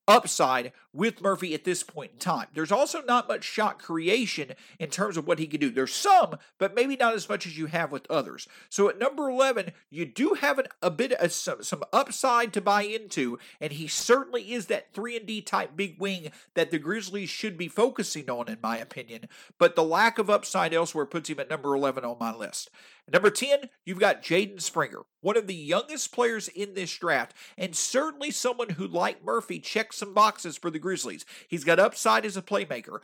upside 0.09 0.73
with 0.93 1.21
Murphy 1.21 1.53
at 1.53 1.65
this 1.65 1.83
point 1.83 2.13
in 2.13 2.19
time. 2.19 2.47
There's 2.55 2.73
also 2.73 3.03
not 3.03 3.29
much 3.29 3.45
shot 3.45 3.79
creation 3.83 4.53
in 4.79 4.89
terms 4.89 5.17
of 5.17 5.27
what 5.27 5.39
he 5.39 5.47
can 5.47 5.61
do. 5.61 5.71
There's 5.71 5.95
some, 5.95 6.37
but 6.59 6.75
maybe 6.75 6.97
not 6.97 7.15
as 7.15 7.29
much 7.29 7.47
as 7.47 7.59
you 7.59 7.67
have 7.67 7.93
with 7.93 8.11
others. 8.11 8.49
So 8.69 8.89
at 8.89 8.99
number 8.99 9.29
11, 9.29 9.73
you 9.91 10.07
do 10.07 10.35
have 10.35 10.59
an, 10.59 10.67
a 10.81 10.91
bit 10.91 11.13
of 11.13 11.33
some, 11.33 11.63
some 11.63 11.83
upside 11.93 12.53
to 12.55 12.61
buy 12.61 12.83
into, 12.83 13.39
and 13.61 13.73
he 13.73 13.89
certainly 13.89 14.53
is 14.53 14.67
that 14.67 14.95
3 14.95 15.17
and 15.17 15.27
D 15.27 15.43
type 15.43 15.77
big 15.77 16.01
wing 16.01 16.31
that 16.55 16.71
the 16.71 16.79
Grizzlies 16.79 17.31
should 17.31 17.59
be 17.59 17.69
focusing 17.69 18.31
on 18.31 18.49
in 18.49 18.59
my 18.63 18.79
opinion, 18.79 19.29
but 19.59 19.77
the 19.77 19.83
lack 19.83 20.19
of 20.19 20.31
upside 20.31 20.73
elsewhere 20.73 21.07
puts 21.07 21.29
him 21.29 21.41
at 21.41 21.51
number 21.51 21.75
11 21.75 22.05
on 22.05 22.17
my 22.19 22.35
list. 22.35 22.71
Number 23.13 23.31
10, 23.31 23.71
you've 23.85 24.01
got 24.01 24.23
Jaden 24.23 24.61
Springer, 24.61 25.03
one 25.21 25.37
of 25.37 25.47
the 25.47 25.55
youngest 25.55 26.13
players 26.13 26.49
in 26.49 26.75
this 26.75 26.97
draft, 26.97 27.35
and 27.57 27.77
certainly 27.77 28.33
someone 28.33 28.71
who, 28.71 28.87
like 28.87 29.25
Murphy, 29.25 29.61
checks 29.61 29.99
some 29.99 30.13
boxes 30.13 30.57
for 30.57 30.71
the 30.71 30.81
Grizzlies. 30.81 31.25
He's 31.49 31.63
got 31.63 31.79
upside 31.79 32.27
as 32.27 32.37
a 32.37 32.43
playmaker. 32.43 32.99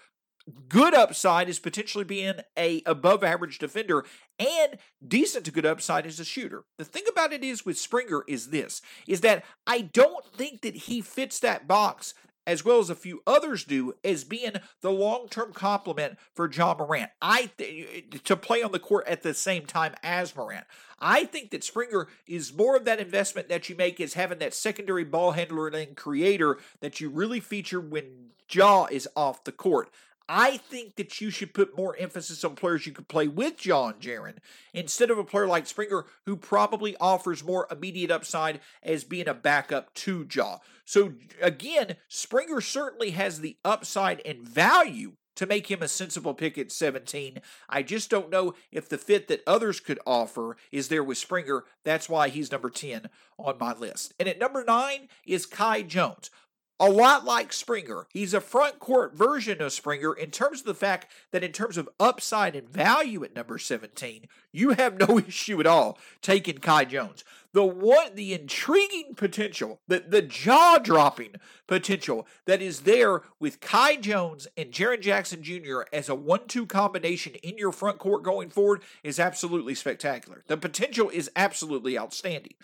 Good 0.69 0.93
upside 0.93 1.49
is 1.49 1.61
potentially 1.61 2.03
being 2.03 2.35
a 2.59 2.83
above 2.85 3.23
average 3.23 3.61
defender 3.61 4.05
and 4.41 4.77
decent 5.07 5.45
to 5.45 5.53
good 5.53 5.65
upside 5.65 6.05
as 6.05 6.19
a 6.19 6.25
shooter. 6.25 6.65
The 6.79 6.85
thing 6.85 7.05
about 7.09 7.33
it 7.33 7.45
is 7.45 7.65
with 7.65 7.79
Springer 7.79 8.25
is 8.27 8.51
this 8.51 8.83
is 9.07 9.21
that 9.21 9.45
I 9.69 9.83
don't 9.83 10.27
think 10.35 10.63
that 10.63 10.75
he 10.75 11.01
fits 11.01 11.39
that 11.41 11.69
box 11.69 12.15
as 12.47 12.65
well 12.65 12.79
as 12.79 12.91
a 12.91 12.95
few 12.95 13.23
others 13.27 13.65
do, 13.65 13.95
as 14.05 14.25
being 14.25 14.53
the 14.81 14.91
long-term 14.91 15.53
complement 15.53 16.19
for 16.35 16.51
Ja 16.51 16.75
Morant. 16.75 17.11
I 17.21 17.51
th- 17.57 18.05
eh, 18.13 18.19
to 18.25 18.37
play 18.37 18.63
on 18.63 18.73
the 18.73 18.79
court 18.79 19.07
at 19.07 19.23
the 19.23 19.35
same 19.35 19.67
time 19.67 19.95
as 20.03 20.35
Morant. 20.35 20.67
I 20.99 21.25
think 21.25 21.51
that 21.51 21.65
Springer 21.65 22.09
is 22.27 22.53
more 22.53 22.77
of 22.77 22.85
that 22.85 23.01
investment 23.01 23.49
that 23.49 23.69
you 23.69 23.77
make 23.77 24.01
as 24.01 24.15
having 24.15 24.39
that 24.39 24.55
secondary 24.55 25.05
ball 25.05 25.33
handler 25.33 25.69
and 25.69 25.97
creator 25.97 26.59
that 26.81 27.01
you 27.01 27.11
really 27.11 27.41
feature 27.41 27.81
when 27.81 28.31
Ja 28.51 28.87
is 28.91 29.09
off 29.17 29.45
the 29.45 29.53
court. 29.53 29.91
I 30.35 30.57
think 30.57 30.97
that 30.97 31.21
you 31.21 31.29
should 31.29 31.53
put 31.53 31.77
more 31.77 31.95
emphasis 31.99 32.43
on 32.43 32.55
players 32.55 32.87
you 32.87 32.93
could 32.93 33.07
play 33.07 33.29
with 33.29 33.59
John 33.59 33.97
Jaren 34.01 34.39
instead 34.73 35.11
of 35.11 35.19
a 35.19 35.25
player 35.25 35.47
like 35.47 35.67
Springer 35.67 36.07
who 36.25 36.39
probably 36.39 36.97
offers 36.99 37.45
more 37.45 37.69
immediate 37.71 38.11
upside 38.11 38.61
as 38.83 39.05
being 39.05 39.29
a 39.29 39.35
backup 39.35 39.93
to 39.93 40.27
Ja. 40.33 40.61
So 40.87 41.13
again, 41.43 41.97
Springer 42.09 42.63
certainly 42.63 43.11
has 43.11 43.41
the 43.41 43.59
upside 43.63 44.23
and 44.25 44.41
value 44.41 45.13
to 45.37 45.45
make 45.45 45.71
him 45.71 45.83
a 45.83 45.89
sensible 45.89 46.33
pick 46.33 46.57
at 46.57 46.73
17. 46.73 47.43
I 47.69 47.83
just 47.83 48.09
don't 48.09 48.31
know 48.31 48.55
if 48.71 48.89
the 48.89 48.97
fit 48.97 49.29
that 49.29 49.43
others 49.47 49.81
could 49.81 50.01
offer 50.07 50.57
is 50.71 50.89
there 50.89 51.05
with 51.05 51.19
Springer. 51.19 51.65
That's 51.85 52.09
why 52.09 52.31
he's 52.31 52.51
number 52.51 52.71
10 52.71 53.11
on 53.39 53.57
my 53.61 53.75
list. 53.75 54.15
And 54.19 54.31
at 54.31 54.39
number 54.39 54.65
9 54.65 55.09
is 55.27 55.45
Kai 55.45 55.83
Jones 55.83 56.31
a 56.83 56.91
lot 56.91 57.25
like 57.25 57.53
Springer. 57.53 58.09
He's 58.13 58.35
a 58.35 58.41
front 58.41 58.81
court 58.81 59.15
version 59.15 59.63
of 59.63 59.73
Springer 59.73 60.13
in 60.15 60.33
terms 60.33 60.61
of 60.61 60.67
the 60.67 60.75
fact 60.75 61.07
that, 61.31 61.45
in 61.45 61.53
terms 61.53 61.79
of 61.79 61.89
upside 62.01 62.57
and 62.57 62.69
value 62.69 63.23
at 63.23 63.37
number 63.37 63.57
17, 63.57 64.27
you 64.53 64.71
have 64.71 64.99
no 64.99 65.17
issue 65.27 65.61
at 65.61 65.67
all 65.67 65.97
taking 66.23 66.59
Kai 66.59 66.87
Jones. 66.87 67.23
The 67.53 67.65
one, 67.65 68.17
the 68.17 68.35
intriguing 68.35 69.15
potential, 69.15 69.79
the, 69.87 70.01
the 70.01 70.23
jaw 70.23 70.79
dropping 70.83 71.37
potential 71.69 72.27
that 72.47 72.61
is 72.61 72.81
there 72.81 73.21
with 73.39 73.61
Kai 73.61 73.97
Jones 73.97 74.49
and 74.57 74.73
Jaren 74.73 75.01
Jackson 75.01 75.45
Jr. 75.45 75.83
as 75.93 76.09
a 76.09 76.17
one 76.17 76.49
two 76.49 76.67
combination 76.67 77.35
in 77.45 77.59
your 77.59 77.71
front 77.71 77.99
court 77.99 78.25
going 78.25 78.51
forward 78.51 78.83
is 79.05 79.21
absolutely 79.21 79.77
spectacular. 79.77 80.43
The 80.49 80.57
potential 80.57 81.11
is 81.11 81.31
absolutely 81.37 81.97
outstanding. 81.97 82.55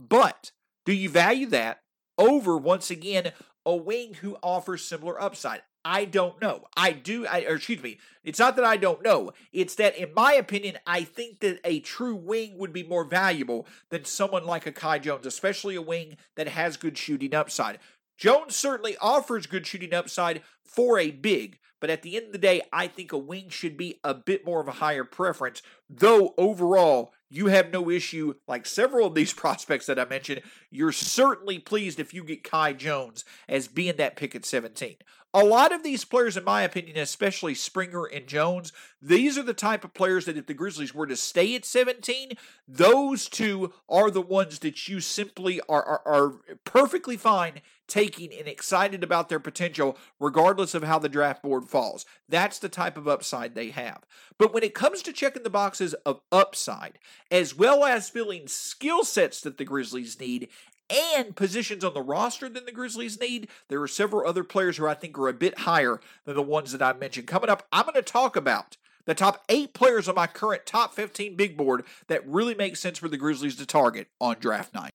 But 0.00 0.50
do 0.84 0.92
you 0.92 1.10
value 1.10 1.46
that 1.46 1.82
over, 2.18 2.56
once 2.56 2.90
again, 2.90 3.32
a 3.68 3.76
wing 3.76 4.14
who 4.14 4.38
offers 4.42 4.82
similar 4.82 5.20
upside? 5.20 5.60
I 5.84 6.06
don't 6.06 6.40
know. 6.40 6.64
I 6.76 6.92
do, 6.92 7.26
I, 7.26 7.44
or 7.44 7.56
excuse 7.56 7.82
me, 7.82 7.98
it's 8.24 8.38
not 8.38 8.56
that 8.56 8.64
I 8.64 8.78
don't 8.78 9.04
know. 9.04 9.32
It's 9.52 9.74
that, 9.76 9.96
in 9.96 10.12
my 10.14 10.32
opinion, 10.32 10.78
I 10.86 11.04
think 11.04 11.40
that 11.40 11.60
a 11.64 11.80
true 11.80 12.16
wing 12.16 12.56
would 12.56 12.72
be 12.72 12.82
more 12.82 13.04
valuable 13.04 13.66
than 13.90 14.04
someone 14.04 14.44
like 14.44 14.66
a 14.66 14.72
Kai 14.72 14.98
Jones, 15.00 15.26
especially 15.26 15.76
a 15.76 15.82
wing 15.82 16.16
that 16.36 16.48
has 16.48 16.78
good 16.78 16.96
shooting 16.96 17.34
upside. 17.34 17.78
Jones 18.16 18.56
certainly 18.56 18.96
offers 19.00 19.46
good 19.46 19.66
shooting 19.66 19.94
upside 19.94 20.42
for 20.64 20.98
a 20.98 21.10
big, 21.10 21.58
but 21.78 21.90
at 21.90 22.02
the 22.02 22.16
end 22.16 22.26
of 22.26 22.32
the 22.32 22.38
day, 22.38 22.62
I 22.72 22.88
think 22.88 23.12
a 23.12 23.18
wing 23.18 23.50
should 23.50 23.76
be 23.76 24.00
a 24.02 24.14
bit 24.14 24.46
more 24.46 24.60
of 24.60 24.68
a 24.68 24.72
higher 24.72 25.04
preference, 25.04 25.62
though 25.88 26.34
overall, 26.38 27.12
you 27.30 27.46
have 27.46 27.72
no 27.72 27.90
issue, 27.90 28.34
like 28.46 28.66
several 28.66 29.06
of 29.06 29.14
these 29.14 29.32
prospects 29.34 29.86
that 29.86 29.98
I 29.98 30.04
mentioned, 30.04 30.42
you're 30.70 30.92
certainly 30.92 31.58
pleased 31.58 32.00
if 32.00 32.14
you 32.14 32.24
get 32.24 32.44
Kai 32.44 32.72
Jones 32.72 33.24
as 33.48 33.68
being 33.68 33.96
that 33.96 34.16
pick 34.16 34.34
at 34.34 34.44
17. 34.44 34.96
A 35.34 35.44
lot 35.44 35.72
of 35.72 35.82
these 35.82 36.06
players, 36.06 36.38
in 36.38 36.44
my 36.44 36.62
opinion, 36.62 36.96
especially 36.96 37.54
Springer 37.54 38.06
and 38.06 38.26
Jones, 38.26 38.72
these 39.02 39.36
are 39.36 39.42
the 39.42 39.52
type 39.52 39.84
of 39.84 39.92
players 39.92 40.24
that 40.24 40.38
if 40.38 40.46
the 40.46 40.54
Grizzlies 40.54 40.94
were 40.94 41.06
to 41.06 41.16
stay 41.16 41.54
at 41.54 41.66
17, 41.66 42.32
those 42.66 43.28
two 43.28 43.74
are 43.90 44.10
the 44.10 44.22
ones 44.22 44.60
that 44.60 44.88
you 44.88 45.00
simply 45.00 45.60
are, 45.68 45.84
are, 45.84 46.02
are 46.06 46.32
perfectly 46.64 47.18
fine 47.18 47.60
taking 47.88 48.32
and 48.32 48.46
excited 48.46 49.02
about 49.02 49.28
their 49.28 49.40
potential, 49.40 49.96
regardless 50.20 50.74
of 50.74 50.84
how 50.84 50.98
the 50.98 51.08
draft 51.08 51.42
board 51.42 51.64
falls. 51.64 52.06
That's 52.28 52.58
the 52.58 52.68
type 52.68 52.96
of 52.96 53.08
upside 53.08 53.54
they 53.54 53.70
have. 53.70 54.04
But 54.38 54.54
when 54.54 54.62
it 54.62 54.74
comes 54.74 55.02
to 55.02 55.12
checking 55.12 55.42
the 55.42 55.50
boxes 55.50 55.94
of 55.94 56.20
upside, 56.30 56.98
as 57.30 57.56
well 57.56 57.84
as 57.84 58.10
filling 58.10 58.46
skill 58.46 59.04
sets 59.04 59.40
that 59.40 59.58
the 59.58 59.64
Grizzlies 59.64 60.20
need, 60.20 60.48
and 60.90 61.36
positions 61.36 61.84
on 61.84 61.94
the 61.94 62.02
roster 62.02 62.48
than 62.48 62.64
the 62.64 62.72
Grizzlies 62.72 63.20
need. 63.20 63.48
There 63.68 63.82
are 63.82 63.88
several 63.88 64.26
other 64.26 64.44
players 64.44 64.76
who 64.78 64.86
I 64.86 64.94
think 64.94 65.18
are 65.18 65.28
a 65.28 65.34
bit 65.34 65.60
higher 65.60 66.00
than 66.24 66.34
the 66.34 66.42
ones 66.42 66.72
that 66.72 66.82
I 66.82 66.92
mentioned. 66.94 67.26
Coming 67.26 67.50
up, 67.50 67.66
I'm 67.72 67.82
going 67.82 67.94
to 67.94 68.02
talk 68.02 68.36
about 68.36 68.78
the 69.04 69.14
top 69.14 69.44
eight 69.48 69.72
players 69.74 70.08
on 70.08 70.14
my 70.14 70.26
current 70.26 70.66
top 70.66 70.94
15 70.94 71.36
big 71.36 71.56
board 71.56 71.84
that 72.08 72.26
really 72.26 72.54
make 72.54 72.76
sense 72.76 72.98
for 72.98 73.08
the 73.08 73.16
Grizzlies 73.16 73.56
to 73.56 73.66
target 73.66 74.08
on 74.20 74.36
draft 74.38 74.74
night. 74.74 74.92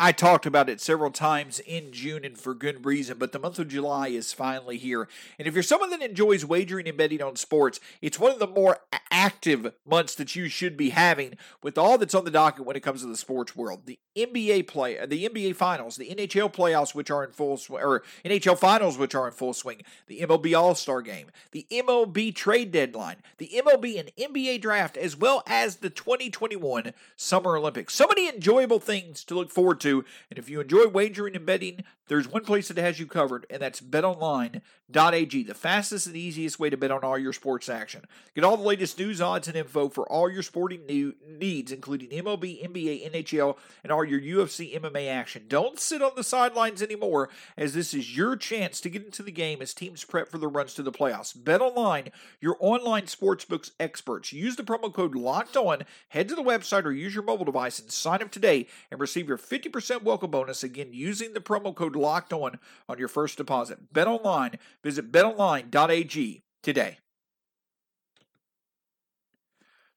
I 0.00 0.10
talked 0.10 0.44
about 0.44 0.68
it 0.68 0.80
several 0.80 1.12
times 1.12 1.60
in 1.60 1.92
June 1.92 2.24
and 2.24 2.36
for 2.36 2.52
good 2.52 2.84
reason, 2.84 3.16
but 3.16 3.30
the 3.30 3.38
month 3.38 3.60
of 3.60 3.68
July 3.68 4.08
is 4.08 4.32
finally 4.32 4.76
here. 4.76 5.08
And 5.38 5.46
if 5.46 5.54
you're 5.54 5.62
someone 5.62 5.90
that 5.90 6.02
enjoys 6.02 6.44
wagering 6.44 6.88
and 6.88 6.98
betting 6.98 7.22
on 7.22 7.36
sports, 7.36 7.78
it's 8.02 8.18
one 8.18 8.32
of 8.32 8.40
the 8.40 8.48
more 8.48 8.78
active 9.12 9.72
months 9.86 10.16
that 10.16 10.34
you 10.34 10.48
should 10.48 10.76
be 10.76 10.90
having 10.90 11.34
with 11.62 11.78
all 11.78 11.96
that's 11.96 12.14
on 12.14 12.24
the 12.24 12.30
docket 12.32 12.66
when 12.66 12.74
it 12.74 12.82
comes 12.82 13.02
to 13.02 13.06
the 13.06 13.16
sports 13.16 13.54
world. 13.54 13.82
The 13.86 14.00
NBA 14.16 14.66
play, 14.66 14.98
uh, 14.98 15.06
the 15.06 15.28
NBA 15.28 15.54
finals, 15.54 15.94
the 15.94 16.08
NHL 16.08 16.52
playoffs, 16.52 16.92
which 16.92 17.12
are 17.12 17.22
in 17.22 17.30
full 17.30 17.56
swing, 17.56 17.82
or 17.82 18.02
NHL 18.24 18.58
finals, 18.58 18.98
which 18.98 19.14
are 19.14 19.28
in 19.28 19.32
full 19.32 19.52
swing, 19.52 19.82
the 20.08 20.20
MLB 20.20 20.58
All 20.58 20.74
Star 20.74 21.02
game, 21.02 21.28
the 21.52 21.66
MLB 21.70 22.34
trade 22.34 22.72
deadline, 22.72 23.16
the 23.38 23.50
MLB 23.54 24.00
and 24.00 24.10
NBA 24.16 24.60
draft, 24.60 24.96
as 24.96 25.16
well 25.16 25.44
as 25.46 25.76
the 25.76 25.90
2021 25.90 26.92
Summer 27.16 27.56
Olympics. 27.56 27.94
So 27.94 28.08
many 28.08 28.28
enjoyable 28.28 28.80
things 28.80 29.22
to 29.24 29.36
look 29.36 29.50
forward 29.50 29.78
to 29.80 29.83
to. 29.84 30.04
And 30.30 30.38
if 30.38 30.50
you 30.50 30.60
enjoy 30.60 30.88
wagering 30.88 31.36
and 31.36 31.46
betting, 31.46 31.84
there's 32.08 32.28
one 32.28 32.44
place 32.44 32.68
that 32.68 32.76
has 32.76 32.98
you 32.98 33.06
covered, 33.06 33.46
and 33.48 33.62
that's 33.62 33.80
betonline.ag, 33.80 35.42
the 35.42 35.54
fastest 35.54 36.06
and 36.06 36.16
easiest 36.16 36.58
way 36.58 36.68
to 36.68 36.76
bet 36.76 36.90
on 36.90 37.02
all 37.02 37.16
your 37.16 37.32
sports 37.32 37.70
action. 37.70 38.02
Get 38.34 38.44
all 38.44 38.58
the 38.58 38.62
latest 38.62 38.98
news, 38.98 39.22
odds, 39.22 39.48
and 39.48 39.56
info 39.56 39.88
for 39.88 40.06
all 40.10 40.30
your 40.30 40.42
sporting 40.42 40.84
new 40.84 41.14
needs, 41.26 41.72
including 41.72 42.10
MLB, 42.10 42.62
NBA, 42.62 43.10
NHL, 43.10 43.56
and 43.82 43.90
all 43.90 44.04
your 44.04 44.20
UFC 44.20 44.78
MMA 44.78 45.08
action. 45.08 45.46
Don't 45.48 45.80
sit 45.80 46.02
on 46.02 46.12
the 46.14 46.22
sidelines 46.22 46.82
anymore, 46.82 47.30
as 47.56 47.72
this 47.72 47.94
is 47.94 48.14
your 48.14 48.36
chance 48.36 48.80
to 48.82 48.90
get 48.90 49.04
into 49.04 49.22
the 49.22 49.32
game 49.32 49.62
as 49.62 49.72
teams 49.72 50.04
prep 50.04 50.28
for 50.28 50.36
the 50.36 50.48
runs 50.48 50.74
to 50.74 50.82
the 50.82 50.92
playoffs. 50.92 51.34
BetOnline, 51.34 52.10
your 52.38 52.58
online 52.60 53.04
sportsbooks 53.04 53.70
experts. 53.80 54.30
Use 54.30 54.56
the 54.56 54.62
promo 54.62 54.92
code 54.92 55.14
Locked 55.14 55.56
On. 55.56 55.84
Head 56.08 56.28
to 56.28 56.34
the 56.34 56.42
website 56.42 56.84
or 56.84 56.92
use 56.92 57.14
your 57.14 57.24
mobile 57.24 57.46
device 57.46 57.78
and 57.78 57.90
sign 57.90 58.20
up 58.20 58.30
today 58.30 58.66
and 58.90 59.00
receive 59.00 59.26
your 59.26 59.38
50 59.38 59.70
50% 59.74 60.02
welcome 60.02 60.30
bonus 60.30 60.62
again 60.62 60.90
using 60.92 61.32
the 61.32 61.40
promo 61.40 61.74
code 61.74 61.96
locked 61.96 62.32
on 62.32 62.58
on 62.88 62.98
your 62.98 63.08
first 63.08 63.36
deposit. 63.36 63.92
Bet 63.92 64.06
online. 64.06 64.58
Visit 64.82 65.10
betonline.ag 65.10 66.42
today. 66.62 66.98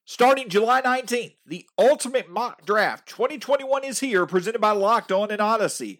Starting 0.04 0.48
July 0.48 0.80
19th, 0.80 1.36
the 1.46 1.66
Ultimate 1.78 2.30
Mock 2.30 2.64
Draft 2.64 3.06
2021 3.08 3.84
is 3.84 4.00
here, 4.00 4.24
presented 4.24 4.60
by 4.60 4.70
Locked 4.70 5.12
On 5.12 5.30
and 5.30 5.40
Audacy 5.40 5.98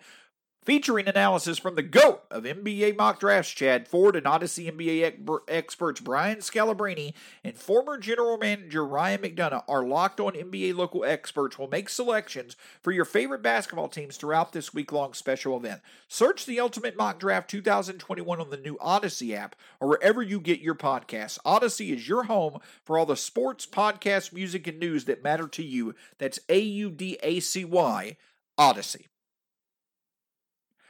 featuring 0.68 1.08
analysis 1.08 1.58
from 1.58 1.76
the 1.76 1.82
GOAT 1.82 2.24
of 2.30 2.44
NBA 2.44 2.94
mock 2.94 3.18
drafts, 3.18 3.52
Chad 3.52 3.88
Ford, 3.88 4.14
and 4.14 4.26
Audacy 4.26 4.70
NBA 4.70 5.40
experts 5.48 5.98
Brian 5.98 6.40
Scalabrine 6.40 7.14
and 7.42 7.56
former 7.56 7.96
general 7.96 8.36
manager 8.36 8.84
Ryan 8.84 9.22
McDonough. 9.22 9.64
Our 9.66 9.86
locked 9.86 10.20
on 10.20 10.34
NBA 10.34 10.76
local 10.76 11.06
experts 11.06 11.58
will 11.58 11.68
make 11.68 11.88
selections 11.88 12.54
for 12.82 12.92
your 12.92 13.06
favorite 13.06 13.42
basketball 13.42 13.88
teams 13.88 14.18
throughout 14.18 14.52
this 14.52 14.74
week 14.74 14.92
long 14.92 15.14
special 15.14 15.56
event. 15.56 15.80
Search 16.06 16.44
the 16.44 16.60
Ultimate 16.60 16.98
Mock 16.98 17.18
Draft 17.18 17.48
2021 17.48 18.38
on 18.38 18.50
the 18.50 18.58
new 18.58 18.76
Audacy 18.76 19.34
app 19.34 19.56
or 19.80 19.88
wherever 19.88 20.20
you 20.20 20.38
get 20.38 20.60
your 20.60 20.74
podcasts. 20.74 21.38
Audacy 21.46 21.94
is 21.94 22.06
your 22.06 22.24
home 22.24 22.58
for 22.84 22.98
all 22.98 23.06
the 23.06 23.16
sports, 23.16 23.64
podcasts, 23.64 24.34
music, 24.34 24.66
and 24.66 24.78
news 24.78 25.06
that 25.06 25.24
matter 25.24 25.48
to 25.48 25.62
you. 25.62 25.94
That's 26.18 26.38
A 26.50 26.58
U 26.58 26.90
D 26.90 27.16
A 27.22 27.40
C 27.40 27.64
Y, 27.64 28.18
Audacy. 28.60 29.06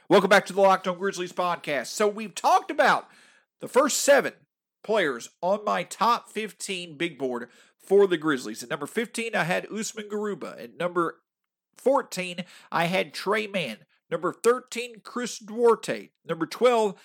Welcome 0.09 0.31
back 0.31 0.47
to 0.47 0.53
the 0.53 0.61
Locked 0.61 0.87
On 0.87 0.97
Grizzlies 0.97 1.33
podcast. 1.33 1.85
So 1.89 2.07
we've 2.07 2.33
talked 2.33 2.71
about 2.71 3.09
the 3.59 3.67
first 3.67 3.99
seven 3.99 4.33
players 4.83 5.29
on 5.39 5.63
my 5.63 5.83
top 5.83 6.31
15 6.31 6.97
big 6.97 7.19
board 7.19 7.47
for 7.77 8.07
the 8.07 8.17
Grizzlies. 8.17 8.63
At 8.63 8.71
number 8.71 8.87
15, 8.87 9.35
I 9.35 9.43
had 9.43 9.71
Usman 9.71 10.09
Garuba. 10.09 10.63
At 10.63 10.77
number 10.79 11.17
14, 11.77 12.37
I 12.71 12.85
had 12.85 13.13
Tre 13.13 13.45
Mann. 13.45 13.85
Number 14.09 14.33
13, 14.33 15.01
Chris 15.03 15.37
Duarte. 15.37 16.09
Number 16.27 16.47
12, 16.47 16.95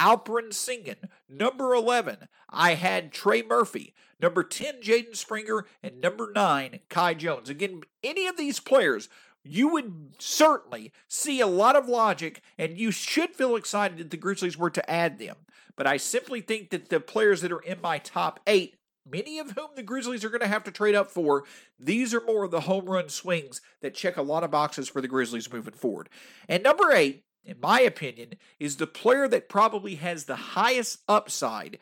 Alperen 0.00 0.48
Sengun. 0.48 1.10
Number 1.28 1.74
11, 1.74 2.28
I 2.48 2.76
had 2.76 3.12
Trey 3.12 3.42
Murphy. 3.42 3.92
Number 4.22 4.42
10, 4.42 4.80
Jaden 4.80 5.14
Springer. 5.14 5.66
And 5.82 6.00
number 6.00 6.32
9, 6.34 6.80
Kai 6.88 7.12
Jones. 7.12 7.50
Again, 7.50 7.82
any 8.02 8.26
of 8.26 8.38
these 8.38 8.58
players 8.58 9.10
you 9.44 9.68
would 9.68 10.14
certainly 10.18 10.90
see 11.06 11.40
a 11.40 11.46
lot 11.46 11.76
of 11.76 11.88
logic, 11.88 12.42
and 12.58 12.78
you 12.78 12.90
should 12.90 13.34
feel 13.34 13.56
excited 13.56 13.98
that 13.98 14.10
the 14.10 14.16
Grizzlies 14.16 14.58
were 14.58 14.70
to 14.70 14.90
add 14.90 15.18
them. 15.18 15.36
But 15.76 15.86
I 15.86 15.98
simply 15.98 16.40
think 16.40 16.70
that 16.70 16.88
the 16.88 17.00
players 17.00 17.40
that 17.42 17.52
are 17.52 17.60
in 17.60 17.80
my 17.82 17.98
top 17.98 18.40
eight, 18.46 18.76
many 19.08 19.38
of 19.38 19.52
whom 19.52 19.68
the 19.76 19.82
Grizzlies 19.82 20.24
are 20.24 20.30
going 20.30 20.40
to 20.40 20.46
have 20.46 20.64
to 20.64 20.70
trade 20.70 20.94
up 20.94 21.10
for, 21.10 21.44
these 21.78 22.14
are 22.14 22.24
more 22.24 22.44
of 22.44 22.50
the 22.50 22.60
home 22.60 22.86
run 22.86 23.08
swings 23.08 23.60
that 23.82 23.94
check 23.94 24.16
a 24.16 24.22
lot 24.22 24.44
of 24.44 24.50
boxes 24.50 24.88
for 24.88 25.00
the 25.00 25.08
Grizzlies 25.08 25.52
moving 25.52 25.74
forward. 25.74 26.08
And 26.48 26.62
number 26.62 26.90
eight, 26.92 27.24
in 27.44 27.60
my 27.60 27.80
opinion, 27.80 28.34
is 28.58 28.76
the 28.76 28.86
player 28.86 29.28
that 29.28 29.48
probably 29.48 29.96
has 29.96 30.24
the 30.24 30.36
highest 30.36 31.00
upside 31.08 31.78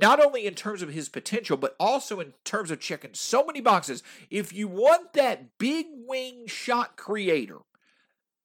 not 0.00 0.24
only 0.24 0.46
in 0.46 0.54
terms 0.54 0.82
of 0.82 0.90
his 0.90 1.08
potential, 1.08 1.56
but 1.56 1.76
also 1.78 2.20
in 2.20 2.34
terms 2.44 2.70
of 2.70 2.80
checking 2.80 3.14
so 3.14 3.44
many 3.44 3.60
boxes. 3.60 4.02
If 4.30 4.52
you 4.52 4.68
want 4.68 5.12
that 5.14 5.58
big 5.58 5.86
wing 6.06 6.46
shot 6.46 6.96
creator, 6.96 7.58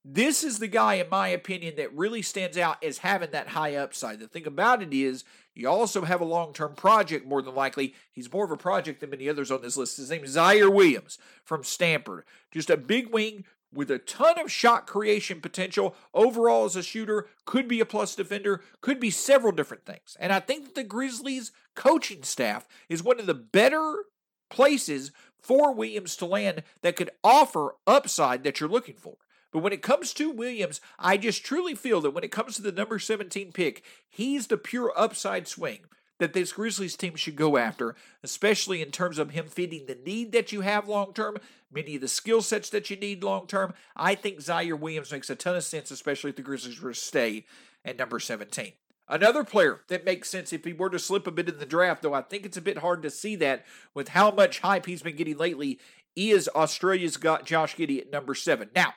this 0.05 0.43
is 0.43 0.59
the 0.59 0.67
guy, 0.67 0.95
in 0.95 1.09
my 1.09 1.29
opinion, 1.29 1.75
that 1.77 1.95
really 1.95 2.21
stands 2.21 2.57
out 2.57 2.83
as 2.83 2.99
having 2.99 3.31
that 3.31 3.49
high 3.49 3.75
upside. 3.75 4.19
The 4.19 4.27
thing 4.27 4.45
about 4.45 4.83
it 4.83 4.93
is, 4.93 5.23
you 5.55 5.69
also 5.69 6.01
have 6.01 6.19
a 6.19 6.25
long 6.25 6.51
term 6.51 6.75
project, 6.75 7.25
more 7.25 7.41
than 7.41 7.55
likely. 7.55 7.93
He's 8.11 8.31
more 8.31 8.43
of 8.43 8.51
a 8.51 8.57
project 8.57 8.99
than 8.99 9.11
many 9.11 9.29
others 9.29 9.49
on 9.49 9.61
this 9.61 9.77
list. 9.77 9.97
His 9.97 10.09
name 10.09 10.25
is 10.25 10.35
Ziaire 10.35 10.73
Williams 10.73 11.19
from 11.45 11.63
Stanford. 11.63 12.25
Just 12.51 12.69
a 12.69 12.75
big 12.75 13.13
wing 13.13 13.45
with 13.73 13.91
a 13.91 13.99
ton 13.99 14.39
of 14.39 14.51
shot 14.51 14.87
creation 14.87 15.41
potential 15.41 15.95
overall 16.13 16.65
as 16.65 16.75
a 16.75 16.83
shooter, 16.83 17.27
could 17.45 17.67
be 17.67 17.79
a 17.79 17.85
plus 17.85 18.15
defender, 18.15 18.61
could 18.81 18.99
be 18.99 19.09
several 19.09 19.51
different 19.51 19.85
things. 19.85 20.15
And 20.19 20.31
I 20.31 20.39
think 20.39 20.65
that 20.65 20.75
the 20.75 20.83
Grizzlies 20.83 21.51
coaching 21.75 22.23
staff 22.23 22.67
is 22.89 23.03
one 23.03 23.19
of 23.19 23.25
the 23.25 23.33
better 23.33 24.05
places 24.49 25.11
for 25.41 25.73
Williams 25.73 26.15
to 26.17 26.25
land 26.25 26.63
that 26.81 26.95
could 26.95 27.09
offer 27.23 27.75
upside 27.85 28.43
that 28.43 28.59
you're 28.59 28.69
looking 28.69 28.95
for. 28.95 29.17
But 29.51 29.59
when 29.59 29.73
it 29.73 29.83
comes 29.83 30.13
to 30.13 30.31
Williams, 30.31 30.81
I 30.97 31.17
just 31.17 31.45
truly 31.45 31.75
feel 31.75 32.01
that 32.01 32.11
when 32.11 32.23
it 32.23 32.31
comes 32.31 32.55
to 32.55 32.61
the 32.61 32.71
number 32.71 32.97
17 32.97 33.51
pick, 33.51 33.83
he's 34.09 34.47
the 34.47 34.57
pure 34.57 34.91
upside 34.95 35.47
swing 35.47 35.81
that 36.23 36.31
this 36.31 36.53
Grizzlies 36.53 36.95
team 36.95 37.17
should 37.17 37.35
go 37.35 37.57
after, 37.57 37.95
especially 38.23 38.81
in 38.81 38.91
terms 38.91 39.19
of 39.19 39.31
him 39.31 39.47
fitting 39.47 39.87
the 39.87 39.97
need 40.05 40.31
that 40.31 40.53
you 40.53 40.61
have 40.61 40.87
long 40.87 41.11
term, 41.13 41.35
many 41.69 41.95
of 41.95 42.01
the 42.01 42.07
skill 42.07 42.41
sets 42.41 42.69
that 42.69 42.89
you 42.89 42.95
need 42.95 43.25
long 43.25 43.45
term. 43.45 43.73
I 43.93 44.15
think 44.15 44.39
Ziaire 44.39 44.79
Williams 44.79 45.11
makes 45.11 45.29
a 45.29 45.35
ton 45.35 45.57
of 45.57 45.65
sense, 45.65 45.91
especially 45.91 46.29
if 46.29 46.37
the 46.37 46.41
Grizzlies 46.41 46.81
were 46.81 46.93
to 46.93 46.99
stay 46.99 47.45
at 47.83 47.97
number 47.97 48.21
17. 48.21 48.71
Another 49.09 49.43
player 49.43 49.81
that 49.89 50.05
makes 50.05 50.29
sense 50.29 50.53
if 50.53 50.63
he 50.63 50.71
were 50.71 50.89
to 50.89 50.97
slip 50.97 51.27
a 51.27 51.31
bit 51.31 51.49
in 51.49 51.59
the 51.59 51.65
draft, 51.65 52.03
though 52.03 52.13
I 52.13 52.21
think 52.21 52.45
it's 52.45 52.55
a 52.55 52.61
bit 52.61 52.77
hard 52.77 53.03
to 53.03 53.09
see 53.09 53.35
that 53.35 53.65
with 53.93 54.07
how 54.09 54.31
much 54.31 54.61
hype 54.61 54.85
he's 54.85 55.03
been 55.03 55.17
getting 55.17 55.37
lately, 55.37 55.77
is 56.15 56.47
Australia's 56.55 57.17
got 57.17 57.45
Josh 57.45 57.75
Giddey 57.75 57.99
at 57.99 58.11
number 58.13 58.33
seven. 58.33 58.69
Now, 58.73 58.93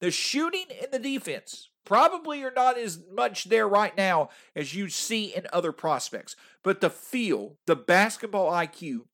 the 0.00 0.10
shooting 0.10 0.66
and 0.82 0.92
the 0.92 0.98
defense 0.98 1.70
probably 1.86 2.42
are 2.42 2.52
not 2.54 2.76
as 2.76 2.98
much 3.10 3.44
there 3.44 3.66
right 3.66 3.96
now 3.96 4.28
as 4.54 4.74
you 4.74 4.90
see 4.90 5.34
in 5.34 5.46
other 5.52 5.72
prospects, 5.72 6.36
but 6.62 6.82
the 6.82 6.90
feel, 6.90 7.56
the 7.66 7.76
basketball 7.76 8.52
IQ, 8.52 9.06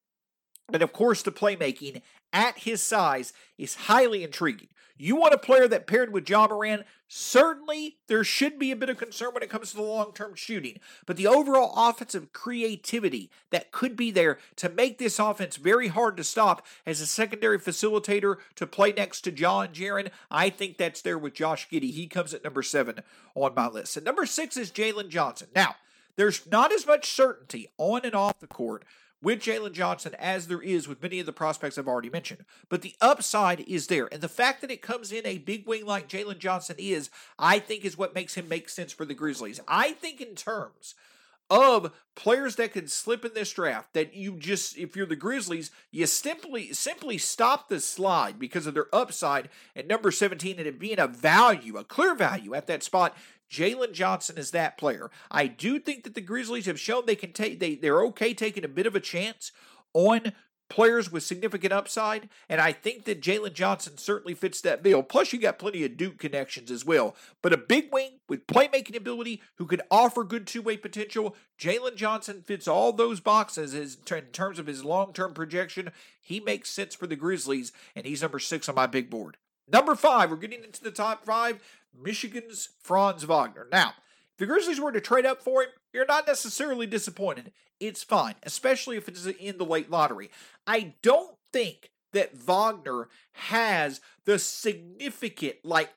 and 0.73 0.83
of 0.83 0.93
course 0.93 1.23
the 1.23 1.31
playmaking 1.31 2.03
at 2.33 2.59
his 2.59 2.83
size 2.83 3.33
is 3.59 3.75
highly 3.75 4.25
intriguing. 4.25 4.69
You 5.03 5.17
want 5.17 5.35
a 5.35 5.39
player 5.39 5.67
that 5.67 5.89
paired 5.89 6.13
with 6.13 6.31
Ja 6.31 6.47
Morant, 6.47 6.85
certainly 7.09 7.97
there 8.07 8.23
should 8.23 8.57
be 8.57 8.71
a 8.71 8.77
bit 8.77 8.89
of 8.89 8.99
concern 8.99 9.35
when 9.35 9.43
it 9.43 9.51
comes 9.51 9.71
to 9.71 9.77
the 9.77 9.83
long 9.83 10.13
term 10.13 10.37
shooting, 10.37 10.79
but 11.07 11.17
the 11.17 11.27
overall 11.27 11.73
offensive 11.77 12.33
creativity 12.33 13.29
that 13.51 13.73
could 13.73 13.97
be 13.97 14.13
there 14.13 14.39
to 14.55 14.69
make 14.69 14.99
this 14.99 15.19
offense 15.19 15.57
very 15.57 15.89
hard 15.89 16.17
to 16.19 16.23
stop 16.23 16.65
as 16.87 17.01
a 17.01 17.07
secondary 17.07 17.59
facilitator 17.59 18.37
to 18.55 18.65
play 18.65 18.93
next 18.93 19.23
to 19.23 19.33
John 19.33 19.71
Jaren, 19.71 20.13
I 20.31 20.51
think 20.51 20.79
that's 20.79 21.03
there 21.03 21.19
with 21.19 21.35
Josh 21.35 21.69
Giddey. 21.69 21.91
He 21.91 22.07
comes 22.07 22.33
at 22.33 22.45
number 22.45 22.63
seven 22.63 23.01
on 23.35 23.57
my 23.57 23.67
list. 23.67 23.97
And 23.97 24.07
number 24.07 24.25
six 24.25 24.57
is 24.57 24.71
Jalen 24.71 25.09
Johnson. 25.09 25.49
Now, 25.53 25.75
there's 26.15 26.47
not 26.47 26.73
as 26.73 26.87
much 26.87 27.11
certainty 27.11 27.67
on 27.77 28.03
and 28.05 28.15
off 28.15 28.39
the 28.39 28.47
court 28.47 28.85
with 29.23 29.41
Jalen 29.41 29.73
Johnson 29.73 30.15
as 30.19 30.49
there 30.49 30.61
is 30.61 30.89
with 30.89 31.03
many 31.03 31.21
of 31.21 31.27
the 31.27 31.33
prospects 31.33 31.79
I've 31.79 31.89
already 31.89 32.11
mentioned. 32.11 32.45
But 32.69 32.83
the 32.83 32.95
upside 33.01 33.61
is 33.61 33.87
there. 33.87 34.09
And 34.13 34.21
the 34.21 34.29
fact 34.29 34.61
that 34.61 34.71
it 34.71 34.83
comes 34.83 35.13
in 35.13 35.25
a 35.25 35.39
big 35.39 35.67
wing 35.67 35.87
like 35.87 36.09
Jalen 36.09 36.39
Johnson 36.39 36.77
is, 36.79 37.09
I 37.39 37.59
think, 37.59 37.85
is 37.85 37.97
what 37.97 38.15
makes 38.15 38.35
him 38.35 38.49
make 38.49 38.69
sense 38.69 38.93
for 38.93 39.05
the 39.05 39.15
Grizzlies. 39.15 39.61
I 39.69 39.93
think 39.93 40.21
in 40.21 40.35
terms 40.35 40.95
of 41.53 41.93
players 42.15 42.57
that 42.57 42.73
could 42.73 42.91
slip 42.91 43.27
in 43.27 43.35
this 43.35 43.53
draft 43.53 43.93
that 43.93 44.15
you 44.15 44.37
just 44.37 44.77
if 44.79 44.97
you're 44.97 45.07
the 45.07 45.17
Grizzlies 45.17 45.71
you 45.91 46.07
simply 46.07 46.73
simply 46.73 47.19
stop 47.19 47.69
the 47.69 47.79
slide 47.79 48.39
because 48.39 48.67
of 48.67 48.73
their 48.73 48.95
upside 48.95 49.51
at 49.77 49.87
number 49.87 50.11
17 50.11 50.59
and 50.59 50.67
it 50.67 50.79
being 50.79 50.99
a 50.99 51.07
value 51.07 51.77
a 51.77 51.85
clear 51.85 52.15
value 52.15 52.55
at 52.55 52.67
that 52.67 52.83
spot 52.83 53.15
Jalen 53.53 53.93
Johnson 53.93 54.39
is 54.39 54.51
that 54.53 54.79
player. 54.79 55.11
I 55.31 55.47
do 55.47 55.79
think 55.79 56.05
that 56.05 56.15
the 56.15 56.23
Grizzlies 56.23 56.67
have 56.67 56.81
shown 56.81 57.05
they 57.05 57.15
can 57.15 57.33
take 57.33 57.61
they, 57.61 57.75
they're 57.75 58.03
okay 58.07 58.33
taking 58.33 58.65
a 58.65 58.69
bit 58.69 58.87
of 58.87 58.97
a 58.97 59.01
chance 59.01 59.53
on 59.93 60.33
players 60.73 61.13
with 61.13 61.23
significant 61.23 61.71
upside, 61.71 62.31
and 62.49 62.59
I 62.59 62.73
think 62.73 63.05
that 63.05 63.21
Jalen 63.21 63.53
Johnson 63.53 63.99
certainly 63.99 64.33
fits 64.33 64.63
that 64.63 64.83
bill. 64.83 65.03
Plus, 65.03 65.31
you 65.31 65.39
got 65.39 65.59
plenty 65.59 65.85
of 65.85 65.99
Duke 65.99 66.19
connections 66.19 66.71
as 66.71 66.83
well. 66.83 67.15
But 67.43 67.53
a 67.53 67.59
big 67.59 67.93
wing 67.93 68.21
with 68.27 68.47
playmaking 68.47 68.97
ability 68.97 69.43
who 69.57 69.67
could 69.67 69.83
offer 69.91 70.25
good 70.25 70.47
two 70.47 70.63
way 70.63 70.79
potential, 70.79 71.37
Jalen 71.61 71.97
Johnson 71.97 72.41
fits 72.41 72.67
all 72.67 72.95
those 72.95 73.21
boxes 73.21 73.75
in 73.75 74.23
terms 74.33 74.59
of 74.59 74.67
his 74.67 74.83
long 74.83 75.13
term 75.13 75.35
projection. 75.35 75.91
He 76.23 76.41
makes 76.41 76.71
sense 76.71 76.95
for 76.95 77.07
the 77.07 77.17
Grizzlies, 77.17 77.73
and 77.95 78.07
he's 78.07 78.23
number 78.23 78.39
six 78.39 78.67
on 78.67 78.75
my 78.75 78.87
big 78.87 79.11
board. 79.11 79.37
Number 79.71 79.95
five, 79.95 80.31
we're 80.31 80.37
getting 80.37 80.65
into 80.65 80.83
the 80.83 80.91
top 80.91 81.25
five. 81.25 81.61
Michigan's 81.99 82.71
Franz 82.81 83.25
Wagner. 83.25 83.67
Now, 83.71 83.95
if 84.33 84.39
the 84.39 84.47
Grizzlies 84.47 84.81
were 84.81 84.93
to 84.93 85.01
trade 85.01 85.27
up 85.27 85.43
for 85.43 85.63
him, 85.63 85.71
you're 85.93 86.07
not 86.07 86.27
necessarily 86.27 86.87
disappointed. 86.87 87.53
It's 87.81 88.03
fine, 88.03 88.35
especially 88.43 88.97
if 88.97 89.09
it's 89.09 89.27
in 89.27 89.59
the 89.59 89.65
late 89.65 89.91
lottery. 89.91 90.31
I 90.67 90.95
don't 91.03 91.37
think 91.53 91.91
that 92.13 92.37
Wagner 92.37 93.09
has 93.33 94.01
the 94.25 94.39
significant, 94.39 95.57
like, 95.65 95.91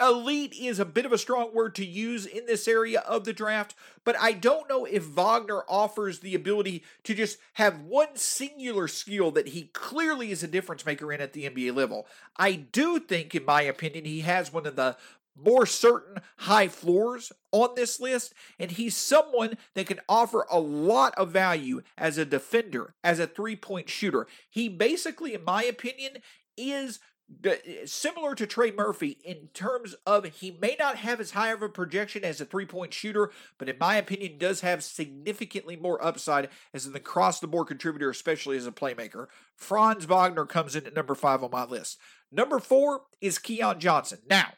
elite 0.00 0.54
is 0.54 0.78
a 0.78 0.84
bit 0.84 1.06
of 1.06 1.12
a 1.12 1.18
strong 1.18 1.54
word 1.54 1.74
to 1.76 1.84
use 1.84 2.26
in 2.26 2.46
this 2.46 2.66
area 2.66 3.00
of 3.00 3.24
the 3.24 3.32
draft, 3.32 3.74
but 4.04 4.16
I 4.18 4.32
don't 4.32 4.68
know 4.68 4.84
if 4.84 5.04
Wagner 5.04 5.62
offers 5.68 6.20
the 6.20 6.34
ability 6.34 6.84
to 7.04 7.14
just 7.14 7.38
have 7.54 7.80
one 7.80 8.16
singular 8.16 8.88
skill 8.88 9.30
that 9.32 9.48
he 9.48 9.70
clearly 9.72 10.30
is 10.30 10.42
a 10.42 10.48
difference 10.48 10.86
maker 10.86 11.12
in 11.12 11.20
at 11.20 11.32
the 11.32 11.48
NBA 11.48 11.74
level. 11.74 12.06
I 12.36 12.52
do 12.52 12.98
think, 12.98 13.34
in 13.34 13.44
my 13.44 13.62
opinion, 13.62 14.04
he 14.04 14.20
has 14.20 14.52
one 14.52 14.66
of 14.66 14.76
the 14.76 14.96
more 15.36 15.66
certain 15.66 16.22
high 16.38 16.68
floors 16.68 17.32
on 17.52 17.70
this 17.76 18.00
list, 18.00 18.32
and 18.58 18.70
he's 18.70 18.96
someone 18.96 19.56
that 19.74 19.86
can 19.86 20.00
offer 20.08 20.46
a 20.50 20.58
lot 20.58 21.14
of 21.16 21.30
value 21.30 21.82
as 21.98 22.16
a 22.18 22.24
defender, 22.24 22.94
as 23.04 23.18
a 23.18 23.26
three 23.26 23.56
point 23.56 23.88
shooter. 23.88 24.26
He 24.48 24.68
basically, 24.68 25.34
in 25.34 25.44
my 25.44 25.64
opinion, 25.64 26.18
is 26.56 27.00
Eh, 27.44 27.84
similar 27.86 28.34
to 28.36 28.46
Trey 28.46 28.70
Murphy 28.70 29.18
in 29.24 29.48
terms 29.52 29.96
of 30.06 30.24
he 30.24 30.52
may 30.60 30.76
not 30.78 30.96
have 30.96 31.20
as 31.20 31.32
high 31.32 31.50
of 31.50 31.60
a 31.60 31.68
projection 31.68 32.24
as 32.24 32.40
a 32.40 32.44
three 32.44 32.66
point 32.66 32.94
shooter, 32.94 33.30
but 33.58 33.68
in 33.68 33.76
my 33.80 33.96
opinion, 33.96 34.38
does 34.38 34.60
have 34.60 34.84
significantly 34.84 35.76
more 35.76 36.04
upside 36.04 36.48
as 36.72 36.86
an 36.86 36.94
across 36.94 37.40
the 37.40 37.48
board 37.48 37.66
contributor, 37.66 38.10
especially 38.10 38.56
as 38.56 38.66
a 38.66 38.72
playmaker. 38.72 39.26
Franz 39.56 40.04
Wagner 40.04 40.46
comes 40.46 40.76
in 40.76 40.86
at 40.86 40.94
number 40.94 41.14
five 41.14 41.42
on 41.42 41.50
my 41.50 41.64
list. 41.64 41.98
Number 42.30 42.60
four 42.60 43.02
is 43.20 43.38
Keon 43.38 43.80
Johnson. 43.80 44.18
Now, 44.28 44.52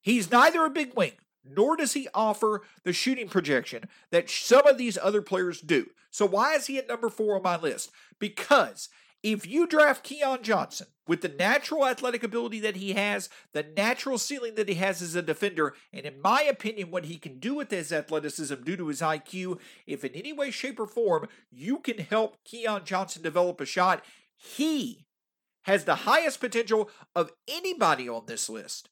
he's 0.00 0.30
neither 0.30 0.64
a 0.64 0.70
big 0.70 0.94
wing 0.96 1.12
nor 1.48 1.76
does 1.76 1.92
he 1.92 2.08
offer 2.14 2.62
the 2.84 2.92
shooting 2.92 3.28
projection 3.28 3.84
that 4.10 4.28
some 4.28 4.66
of 4.66 4.78
these 4.78 4.98
other 5.00 5.22
players 5.22 5.60
do. 5.60 5.86
So, 6.10 6.26
why 6.26 6.54
is 6.54 6.66
he 6.66 6.78
at 6.78 6.88
number 6.88 7.08
four 7.08 7.36
on 7.36 7.42
my 7.42 7.56
list? 7.56 7.90
Because 8.18 8.88
if 9.22 9.46
you 9.46 9.66
draft 9.66 10.02
Keon 10.04 10.42
Johnson 10.42 10.88
with 11.06 11.20
the 11.20 11.28
natural 11.28 11.86
athletic 11.86 12.22
ability 12.22 12.60
that 12.60 12.76
he 12.76 12.92
has, 12.94 13.28
the 13.52 13.64
natural 13.76 14.18
ceiling 14.18 14.54
that 14.56 14.68
he 14.68 14.74
has 14.76 15.00
as 15.02 15.14
a 15.14 15.22
defender, 15.22 15.74
and 15.92 16.04
in 16.04 16.20
my 16.20 16.42
opinion, 16.42 16.90
what 16.90 17.06
he 17.06 17.16
can 17.18 17.38
do 17.38 17.54
with 17.54 17.70
his 17.70 17.92
athleticism 17.92 18.62
due 18.64 18.76
to 18.76 18.88
his 18.88 19.00
IQ, 19.00 19.58
if 19.86 20.04
in 20.04 20.12
any 20.14 20.32
way, 20.32 20.50
shape, 20.50 20.80
or 20.80 20.86
form 20.86 21.28
you 21.50 21.78
can 21.78 21.98
help 21.98 22.36
Keon 22.44 22.82
Johnson 22.84 23.22
develop 23.22 23.60
a 23.60 23.66
shot, 23.66 24.04
he 24.36 25.06
has 25.62 25.84
the 25.84 25.94
highest 25.96 26.40
potential 26.40 26.90
of 27.14 27.32
anybody 27.48 28.08
on 28.08 28.24
this 28.26 28.48
list 28.48 28.88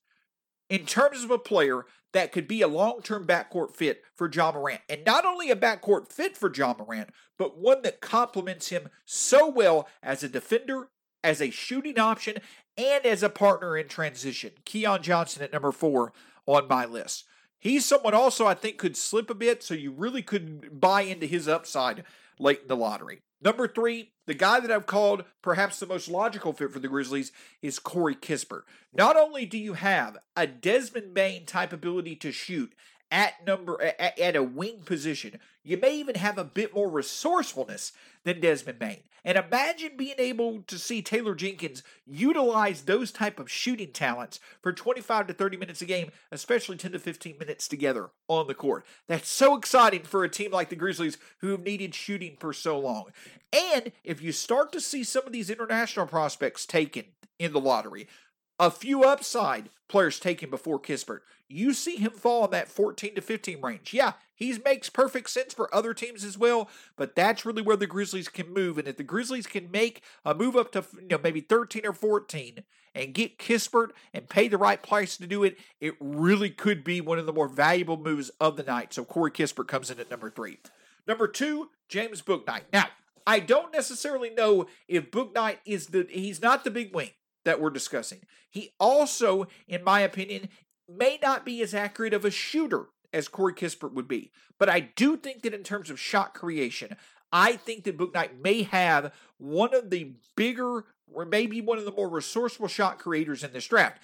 in 0.69 0.87
terms 0.87 1.23
of 1.23 1.31
a 1.31 1.39
player 1.39 1.85
that 2.13 2.33
could 2.33 2.49
be 2.49 2.63
a 2.63 2.69
long 2.69 3.03
term 3.03 3.27
backcourt 3.27 3.75
fit 3.75 4.03
for 4.15 4.31
Ja 4.33 4.53
Morant. 4.53 4.81
And 4.89 5.05
not 5.05 5.25
only 5.25 5.51
a 5.51 5.57
backcourt 5.57 6.11
fit 6.11 6.37
for 6.37 6.53
Ja 6.53 6.75
Morant, 6.79 7.11
but 7.39 7.59
one 7.59 7.83
that 7.83 8.01
complements 8.01 8.69
him 8.69 8.89
so 9.05 9.49
well 9.49 9.89
as 10.03 10.23
a 10.23 10.29
defender, 10.29 10.89
as 11.25 11.41
a 11.41 11.51
shooting 11.51 11.99
option, 11.99 12.37
and 12.77 13.05
as 13.05 13.23
a 13.23 13.29
partner 13.29 13.77
in 13.77 13.89
transition. 13.89 14.53
Keon 14.65 15.03
Johnson 15.03 15.43
at 15.43 15.53
number 15.53 15.73
four 15.73 16.13
on 16.47 16.69
my 16.69 16.85
list. 16.85 17.25
He's 17.59 17.87
someone 17.87 18.15
also 18.15 18.47
I 18.47 18.55
think 18.55 18.77
could 18.77 18.97
slip 18.97 19.31
a 19.31 19.35
bit, 19.35 19.63
so 19.63 19.75
you 19.75 19.91
really 19.91 20.23
could 20.23 20.81
buy 20.81 21.01
into 21.03 21.27
his 21.27 21.49
upside 21.49 22.05
late 22.39 22.63
in 22.63 22.69
the 22.69 22.77
lottery. 22.77 23.23
Number 23.43 23.67
three, 23.69 24.13
the 24.27 24.35
guy 24.35 24.61
that 24.61 24.71
I've 24.71 24.87
called 24.87 25.25
perhaps 25.43 25.79
the 25.79 25.87
most 25.87 26.09
logical 26.09 26.53
fit 26.53 26.73
for 26.73 26.79
the 26.79 26.89
Grizzlies 26.89 27.31
is 27.61 27.79
Corey 27.79 28.15
Kispert. 28.15 28.63
Not 28.93 29.17
only 29.17 29.45
do 29.45 29.59
you 29.59 29.75
have 29.75 30.19
a 30.35 30.47
Desmond 30.47 31.15
Bane 31.15 31.45
type 31.45 31.73
ability 31.73 32.17
to 32.17 32.33
shoot 32.33 32.75
at 33.15 33.47
number 33.47 33.81
at, 33.81 34.19
at, 34.19 34.35
a 34.35 34.43
wing 34.43 34.81
position. 34.85 35.39
You 35.63 35.77
may 35.77 35.97
even 35.97 36.17
have 36.17 36.37
a 36.37 36.45
bit 36.45 36.75
more 36.75 36.91
resourcefulness 36.91 37.93
than 38.25 38.41
Desmond 38.41 38.81
Bane. 38.81 39.05
And 39.25 39.39
imagine 39.39 39.97
being 39.97 40.17
able 40.19 40.63
to 40.63 40.79
see 40.79 41.01
Taylor 41.01 41.37
Jenkins 41.37 41.85
utilize 42.07 42.83
those 42.83 43.13
type 43.13 43.39
of 43.39 43.51
shooting 43.51 43.93
talents 43.93 44.41
for 44.61 44.73
25 44.73 45.29
to 45.29 45.33
30 45.33 45.57
minutes 45.57 45.81
a 45.81 45.87
game, 45.87 46.11
especially 46.33 46.77
10 46.77 46.91
to 46.93 46.99
15 46.99 47.39
minutes 47.39 47.69
together 47.69 48.11
on 48.27 48.49
the 48.49 48.55
court. 48.55 48.85
That's 49.07 49.31
so 49.31 49.57
exciting 49.57 50.03
for 50.03 50.25
a 50.25 50.29
team 50.29 50.51
like 50.51 50.69
the 50.69 50.77
Grizzlies 50.77 51.17
who 51.39 51.53
have 51.53 51.63
needed 51.63 51.95
shooting 51.95 52.37
for 52.39 52.53
so 52.53 52.79
long. 52.79 53.13
And 53.53 53.93
if 54.03 54.21
you 54.21 54.33
start 54.33 54.73
to 54.73 54.81
see 54.81 55.05
some 55.05 55.25
of 55.25 55.33
these 55.33 55.51
international 55.51 56.07
prospects 56.07 56.67
taken 56.67 57.05
in 57.39 57.53
the 57.53 57.61
lottery, 57.61 58.09
a 58.59 58.71
few 58.71 59.05
upside 59.05 59.71
players 59.89 60.19
taken 60.19 60.51
before 60.51 60.81
Kispert. 60.81 61.21
You 61.49 61.73
see 61.73 61.97
him 61.97 62.13
fall 62.13 62.45
in 62.47 62.51
that 62.53 62.69
14 62.69 63.15
to 63.17 63.21
15 63.21 63.61
range. 63.61 63.93
Yeah, 63.93 64.13
he 64.35 64.59
makes 64.65 64.89
perfect 64.89 65.31
sense 65.31 65.53
for 65.53 65.73
other 65.75 65.93
teams 65.95 66.25
as 66.25 66.39
well, 66.39 66.69
but 66.97 67.15
that's 67.15 67.45
really 67.45 67.63
where 67.63 67.77
the 67.77 67.87
Grizzlies 67.87 68.29
can 68.29 68.53
move. 68.53 68.79
And 68.79 68.89
if 68.89 68.97
the 68.97 69.03
Grizzlies 69.03 69.47
can 69.47 69.71
make 69.71 70.03
a 70.25 70.35
move 70.35 70.57
up 70.57 70.73
to 70.73 70.85
you 71.01 71.09
know 71.09 71.21
maybe 71.23 71.41
13 71.41 71.87
or 71.87 71.93
14 71.93 72.65
and 72.95 73.15
get 73.15 73.39
Kispert 73.39 73.91
and 74.13 74.29
pay 74.29 74.49
the 74.49 74.59
right 74.59 74.83
price 74.83 75.17
to 75.19 75.27
do 75.27 75.45
it, 75.45 75.59
it 75.81 75.95
really 76.01 76.51
could 76.51 76.83
be 76.83 77.01
one 77.01 77.19
of 77.19 77.27
the 77.27 77.33
more 77.33 77.49
valuable 77.49 77.99
moves 77.99 78.31
of 78.41 78.57
the 78.57 78.63
night. 78.63 78.95
So 78.95 79.05
Corey 79.05 79.31
Kispert 79.31 79.69
comes 79.69 79.91
in 79.91 80.01
at 80.01 80.11
number 80.11 80.31
three. 80.31 80.59
Number 81.07 81.29
two, 81.29 81.71
James 81.89 82.23
Bouknight. 82.23 82.63
Now, 82.73 82.87
I 83.27 83.41
don't 83.41 83.73
necessarily 83.73 84.31
know 84.31 84.67
if 84.89 85.11
Bouknight 85.11 85.59
is 85.67 85.89
the 85.89 86.07
he's 86.11 86.41
not 86.41 86.65
the 86.65 86.71
big 86.71 86.95
wing. 86.95 87.11
That 87.45 87.61
we're 87.61 87.71
discussing. 87.71 88.21
He 88.51 88.73
also, 88.79 89.47
in 89.67 89.85
my 89.85 90.01
opinion, 90.01 90.49
may 90.89 91.19
not 91.23 91.45
be 91.45 91.63
as 91.63 91.75
accurate 91.75 92.15
of 92.15 92.25
a 92.25 92.31
shooter 92.31 92.87
as 93.13 93.29
Corey 93.29 93.55
Kispert 93.55 93.93
would 93.93 94.09
be. 94.09 94.33
But 94.59 94.69
I 94.69 94.81
do 94.81 95.17
think 95.17 95.43
that 95.43 95.55
in 95.55 95.63
terms 95.63 95.91
of 95.91 96.01
shot 96.01 96.35
creation, 96.35 96.97
I 97.33 97.57
think 97.57 97.85
that 97.85 97.99
Bouknight 97.99 98.41
may 98.41 98.63
have 98.63 99.13
one 99.39 99.75
of 99.75 99.91
the 99.91 100.13
bigger, 100.37 100.85
or 101.13 101.25
maybe 101.25 101.61
one 101.61 101.79
of 101.79 101.85
the 101.85 101.93
more 101.93 102.09
resourceful 102.09 102.69
shot 102.69 102.99
creators 102.99 103.43
in 103.43 103.53
this 103.53 103.67
draft. 103.67 104.01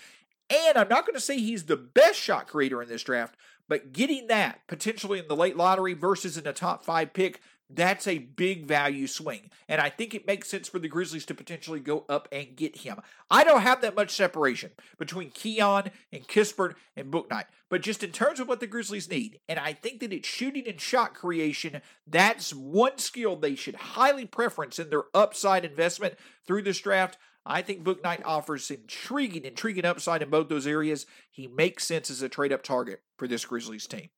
And 0.48 0.76
I'm 0.76 0.88
not 0.88 1.07
going 1.07 1.14
to 1.14 1.20
say 1.20 1.38
he's 1.38 1.64
the 1.64 1.76
best 1.76 2.18
shot 2.18 2.48
creator 2.48 2.83
in 2.83 2.88
this 2.88 3.05
draft, 3.05 3.37
but 3.68 3.92
getting 3.92 4.26
that 4.26 4.66
potentially 4.66 5.20
in 5.20 5.29
the 5.29 5.37
late 5.37 5.57
lottery 5.57 5.94
versus 5.94 6.37
in 6.37 6.46
a 6.46 6.53
top 6.53 6.85
five 6.85 7.12
pick, 7.12 7.40
that's 7.72 8.06
a 8.06 8.18
big 8.18 8.66
value 8.66 9.06
swing. 9.06 9.50
And 9.68 9.80
I 9.80 9.90
think 9.90 10.14
it 10.14 10.26
makes 10.26 10.48
sense 10.48 10.68
for 10.68 10.78
the 10.78 10.88
Grizzlies 10.88 11.24
to 11.26 11.35
potentially 11.35 11.80
go 11.80 12.04
up 12.09 12.28
and 12.33 12.56
get 12.56 12.78
him. 12.78 13.00
I 13.30 13.44
don't 13.44 13.62
have 13.62 13.80
that 13.83 13.94
much 13.94 14.11
separation 14.11 14.72
between 14.98 15.30
Keon 15.30 15.90
and 16.12 16.26
Kispert 16.26 16.74
and 16.96 17.12
Bouknight. 17.12 17.44
but 17.68 17.83
just 17.83 18.02
in 18.02 18.11
terms 18.11 18.40
of 18.40 18.48
what 18.48 18.61
the 18.61 18.66
Grizzlies 18.66 19.09
need, 19.09 19.38
and 19.48 19.59
I 19.59 19.72
think 19.72 20.00
that 20.00 20.12
it's 20.12 20.28
shooting 20.28 20.66
and 20.66 20.80
shot 20.80 21.14
creation, 21.14 21.80
that's 22.06 22.52
one 22.52 22.98
skill 22.98 23.37
they 23.37 23.54
should 23.54 23.76
highly 23.76 24.26
preference 24.26 24.78
in 24.78 24.90
their 24.90 25.04
upside 25.14 25.64
investment 25.64 26.14
through 26.46 26.62
this 26.62 26.80
draft. 26.80 27.16
I 27.46 27.62
think 27.62 27.85
Bouknight 27.85 28.22
offers 28.24 28.70
intriguing, 28.70 29.44
intriguing 29.44 29.85
upside 29.85 30.22
in 30.22 30.30
both 30.30 30.48
those 30.48 30.66
areas. 30.66 31.06
He 31.30 31.46
makes 31.46 31.85
sense 31.85 32.11
as 32.11 32.20
a 32.20 32.28
trade 32.28 32.52
up 32.52 32.62
target 32.62 33.02
for 33.16 33.28
this 33.28 33.44
Grizzlies 33.44 33.87
team. 33.87 34.11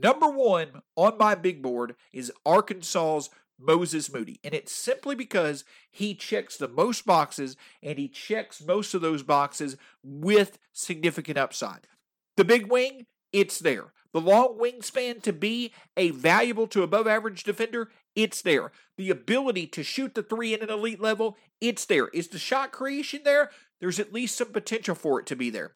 Number 0.00 0.28
one 0.28 0.82
on 0.96 1.18
my 1.18 1.34
big 1.34 1.62
board 1.62 1.96
is 2.12 2.32
Arkansas's 2.46 3.30
Moses 3.58 4.12
Moody. 4.12 4.38
And 4.44 4.54
it's 4.54 4.72
simply 4.72 5.16
because 5.16 5.64
he 5.90 6.14
checks 6.14 6.56
the 6.56 6.68
most 6.68 7.04
boxes 7.04 7.56
and 7.82 7.98
he 7.98 8.08
checks 8.08 8.62
most 8.64 8.94
of 8.94 9.00
those 9.00 9.22
boxes 9.22 9.76
with 10.04 10.58
significant 10.72 11.38
upside. 11.38 11.88
The 12.36 12.44
big 12.44 12.70
wing, 12.70 13.06
it's 13.32 13.58
there. 13.58 13.92
The 14.12 14.20
long 14.20 14.58
wingspan 14.58 15.22
to 15.22 15.32
be 15.32 15.72
a 15.96 16.10
valuable 16.10 16.66
to 16.68 16.82
above 16.82 17.06
average 17.06 17.42
defender, 17.44 17.90
it's 18.14 18.40
there. 18.40 18.72
The 18.96 19.10
ability 19.10 19.66
to 19.68 19.82
shoot 19.82 20.14
the 20.14 20.22
three 20.22 20.54
in 20.54 20.62
an 20.62 20.70
elite 20.70 21.00
level, 21.00 21.36
it's 21.60 21.84
there. 21.84 22.08
Is 22.08 22.28
the 22.28 22.38
shot 22.38 22.72
creation 22.72 23.20
there? 23.24 23.50
There's 23.80 24.00
at 24.00 24.12
least 24.12 24.36
some 24.36 24.48
potential 24.48 24.94
for 24.94 25.20
it 25.20 25.26
to 25.26 25.36
be 25.36 25.50
there. 25.50 25.74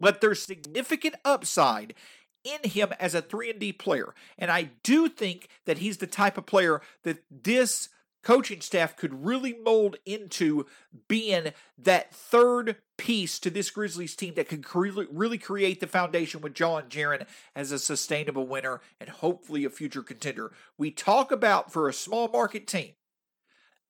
But 0.00 0.20
there's 0.20 0.42
significant 0.42 1.14
upside 1.24 1.94
in 2.44 2.70
him 2.70 2.92
as 3.00 3.14
a 3.14 3.22
3 3.22 3.50
and 3.50 3.58
D 3.58 3.72
player. 3.72 4.14
And 4.38 4.50
I 4.50 4.70
do 4.82 5.08
think 5.08 5.48
that 5.64 5.78
he's 5.78 5.96
the 5.96 6.06
type 6.06 6.38
of 6.38 6.46
player 6.46 6.80
that 7.02 7.24
this 7.30 7.88
coaching 8.22 8.60
staff 8.60 8.96
could 8.96 9.24
really 9.24 9.54
mold 9.64 9.96
into 10.06 10.66
being 11.08 11.52
that 11.78 12.14
third 12.14 12.76
piece 12.96 13.38
to 13.38 13.50
this 13.50 13.70
Grizzlies 13.70 14.16
team 14.16 14.34
that 14.34 14.48
could 14.48 14.64
really 14.74 15.38
create 15.38 15.80
the 15.80 15.86
foundation 15.86 16.40
with 16.40 16.54
John 16.54 16.84
Jaren 16.84 17.26
as 17.54 17.70
a 17.70 17.78
sustainable 17.78 18.46
winner 18.46 18.80
and 18.98 19.10
hopefully 19.10 19.64
a 19.64 19.70
future 19.70 20.02
contender. 20.02 20.52
We 20.78 20.90
talk 20.90 21.30
about 21.30 21.72
for 21.72 21.88
a 21.88 21.92
small 21.92 22.28
market 22.28 22.66
team 22.66 22.92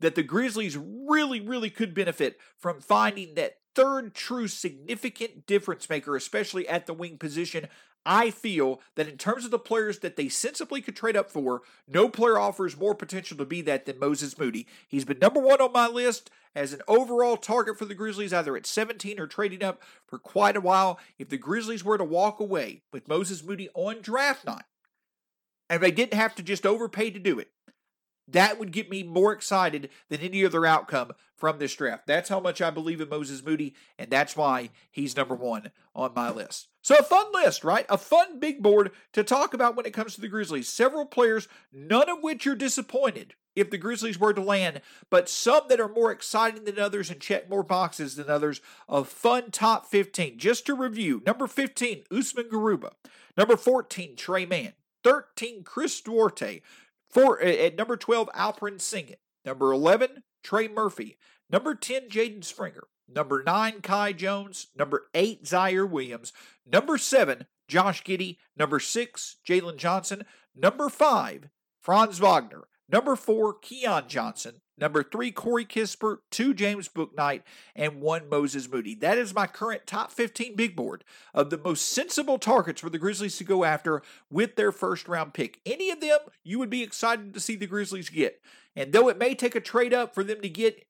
that 0.00 0.16
the 0.16 0.22
Grizzlies 0.22 0.76
really, 0.76 1.40
really 1.40 1.70
could 1.70 1.94
benefit 1.94 2.38
from 2.58 2.80
finding 2.80 3.34
that 3.34 3.58
third 3.74 4.14
true 4.14 4.48
significant 4.48 5.46
difference 5.46 5.88
maker, 5.88 6.16
especially 6.16 6.68
at 6.68 6.86
the 6.86 6.94
wing 6.94 7.18
position. 7.18 7.68
I 8.06 8.30
feel 8.30 8.80
that 8.96 9.08
in 9.08 9.16
terms 9.16 9.44
of 9.44 9.50
the 9.50 9.58
players 9.58 10.00
that 10.00 10.16
they 10.16 10.28
sensibly 10.28 10.80
could 10.82 10.96
trade 10.96 11.16
up 11.16 11.30
for, 11.30 11.62
no 11.88 12.08
player 12.08 12.38
offers 12.38 12.78
more 12.78 12.94
potential 12.94 13.36
to 13.38 13.44
be 13.44 13.62
that 13.62 13.86
than 13.86 13.98
Moses 13.98 14.38
Moody. 14.38 14.66
He's 14.88 15.04
been 15.04 15.18
number 15.18 15.40
one 15.40 15.60
on 15.60 15.72
my 15.72 15.88
list 15.88 16.30
as 16.54 16.72
an 16.72 16.82
overall 16.86 17.36
target 17.36 17.78
for 17.78 17.84
the 17.84 17.94
Grizzlies, 17.94 18.32
either 18.32 18.56
at 18.56 18.66
17 18.66 19.18
or 19.18 19.26
trading 19.26 19.62
up 19.62 19.82
for 20.06 20.18
quite 20.18 20.56
a 20.56 20.60
while. 20.60 20.98
If 21.18 21.28
the 21.28 21.38
Grizzlies 21.38 21.84
were 21.84 21.98
to 21.98 22.04
walk 22.04 22.40
away 22.40 22.82
with 22.92 23.08
Moses 23.08 23.42
Moody 23.42 23.68
on 23.74 24.02
draft 24.02 24.44
night, 24.44 24.64
and 25.70 25.82
they 25.82 25.90
didn't 25.90 26.14
have 26.14 26.34
to 26.34 26.42
just 26.42 26.66
overpay 26.66 27.10
to 27.10 27.18
do 27.18 27.38
it, 27.38 27.50
that 28.28 28.58
would 28.58 28.72
get 28.72 28.90
me 28.90 29.02
more 29.02 29.32
excited 29.32 29.90
than 30.08 30.20
any 30.20 30.44
other 30.44 30.64
outcome 30.64 31.12
from 31.36 31.58
this 31.58 31.74
draft. 31.74 32.06
That's 32.06 32.28
how 32.28 32.40
much 32.40 32.62
I 32.62 32.70
believe 32.70 33.00
in 33.00 33.08
Moses 33.08 33.44
Moody, 33.44 33.74
and 33.98 34.10
that's 34.10 34.36
why 34.36 34.70
he's 34.90 35.16
number 35.16 35.34
one 35.34 35.70
on 35.94 36.12
my 36.14 36.30
list. 36.30 36.68
So, 36.82 36.96
a 36.96 37.02
fun 37.02 37.26
list, 37.32 37.64
right? 37.64 37.86
A 37.88 37.98
fun 37.98 38.38
big 38.38 38.62
board 38.62 38.92
to 39.12 39.24
talk 39.24 39.54
about 39.54 39.76
when 39.76 39.86
it 39.86 39.94
comes 39.94 40.14
to 40.14 40.20
the 40.20 40.28
Grizzlies. 40.28 40.68
Several 40.68 41.06
players, 41.06 41.48
none 41.72 42.08
of 42.08 42.22
which 42.22 42.46
are 42.46 42.54
disappointed 42.54 43.34
if 43.56 43.70
the 43.70 43.78
Grizzlies 43.78 44.18
were 44.18 44.34
to 44.34 44.40
land, 44.40 44.80
but 45.10 45.28
some 45.28 45.64
that 45.68 45.80
are 45.80 45.88
more 45.88 46.10
exciting 46.10 46.64
than 46.64 46.78
others 46.78 47.10
and 47.10 47.20
check 47.20 47.48
more 47.48 47.62
boxes 47.62 48.16
than 48.16 48.28
others. 48.28 48.60
A 48.88 49.04
fun 49.04 49.50
top 49.50 49.86
15. 49.86 50.38
Just 50.38 50.66
to 50.66 50.74
review 50.74 51.22
number 51.24 51.46
15, 51.46 52.04
Usman 52.10 52.48
Garuba. 52.48 52.92
Number 53.36 53.56
14, 53.56 54.16
Tre 54.16 54.46
Mann. 54.46 54.72
13, 55.04 55.62
Chris 55.64 56.00
Duarte. 56.00 56.62
Four, 57.14 57.40
at 57.40 57.76
number 57.76 57.96
12, 57.96 58.28
Alperen 58.34 58.78
Sengun. 58.78 59.14
Number 59.44 59.72
11, 59.72 60.24
Trey 60.42 60.66
Murphy. 60.66 61.16
Number 61.48 61.76
10, 61.76 62.08
Jaden 62.08 62.42
Springer. 62.42 62.88
Number 63.08 63.44
9, 63.44 63.82
Kai 63.82 64.12
Jones. 64.12 64.66
Number 64.76 65.04
8, 65.14 65.44
Ziaire 65.44 65.88
Williams. 65.88 66.32
Number 66.66 66.98
7, 66.98 67.46
Josh 67.68 68.02
Giddey. 68.02 68.38
Number 68.56 68.80
6, 68.80 69.36
Jalen 69.48 69.76
Johnson. 69.76 70.24
Number 70.56 70.88
5, 70.88 71.50
Franz 71.80 72.18
Wagner. 72.18 72.64
Number 72.88 73.14
4, 73.14 73.58
Keon 73.60 74.04
Johnson. 74.08 74.60
Number 74.76 75.02
three, 75.02 75.30
Corey 75.30 75.64
Kispert, 75.64 76.18
two, 76.30 76.52
James 76.52 76.88
Bouknight, 76.88 77.42
and 77.76 78.00
one, 78.00 78.28
Moses 78.28 78.68
Moody. 78.68 78.94
That 78.96 79.18
is 79.18 79.34
my 79.34 79.46
current 79.46 79.86
top 79.86 80.10
15 80.10 80.56
big 80.56 80.74
board 80.74 81.04
of 81.32 81.50
the 81.50 81.58
most 81.58 81.88
sensible 81.92 82.38
targets 82.38 82.80
for 82.80 82.90
the 82.90 82.98
Grizzlies 82.98 83.36
to 83.38 83.44
go 83.44 83.64
after 83.64 84.02
with 84.30 84.56
their 84.56 84.72
first 84.72 85.06
round 85.06 85.32
pick. 85.32 85.60
Any 85.64 85.90
of 85.90 86.00
them 86.00 86.18
you 86.42 86.58
would 86.58 86.70
be 86.70 86.82
excited 86.82 87.34
to 87.34 87.40
see 87.40 87.54
the 87.54 87.66
Grizzlies 87.66 88.10
get. 88.10 88.40
And 88.74 88.92
though 88.92 89.08
it 89.08 89.18
may 89.18 89.34
take 89.34 89.54
a 89.54 89.60
trade 89.60 89.94
up 89.94 90.14
for 90.14 90.24
them 90.24 90.40
to 90.40 90.48
get 90.48 90.84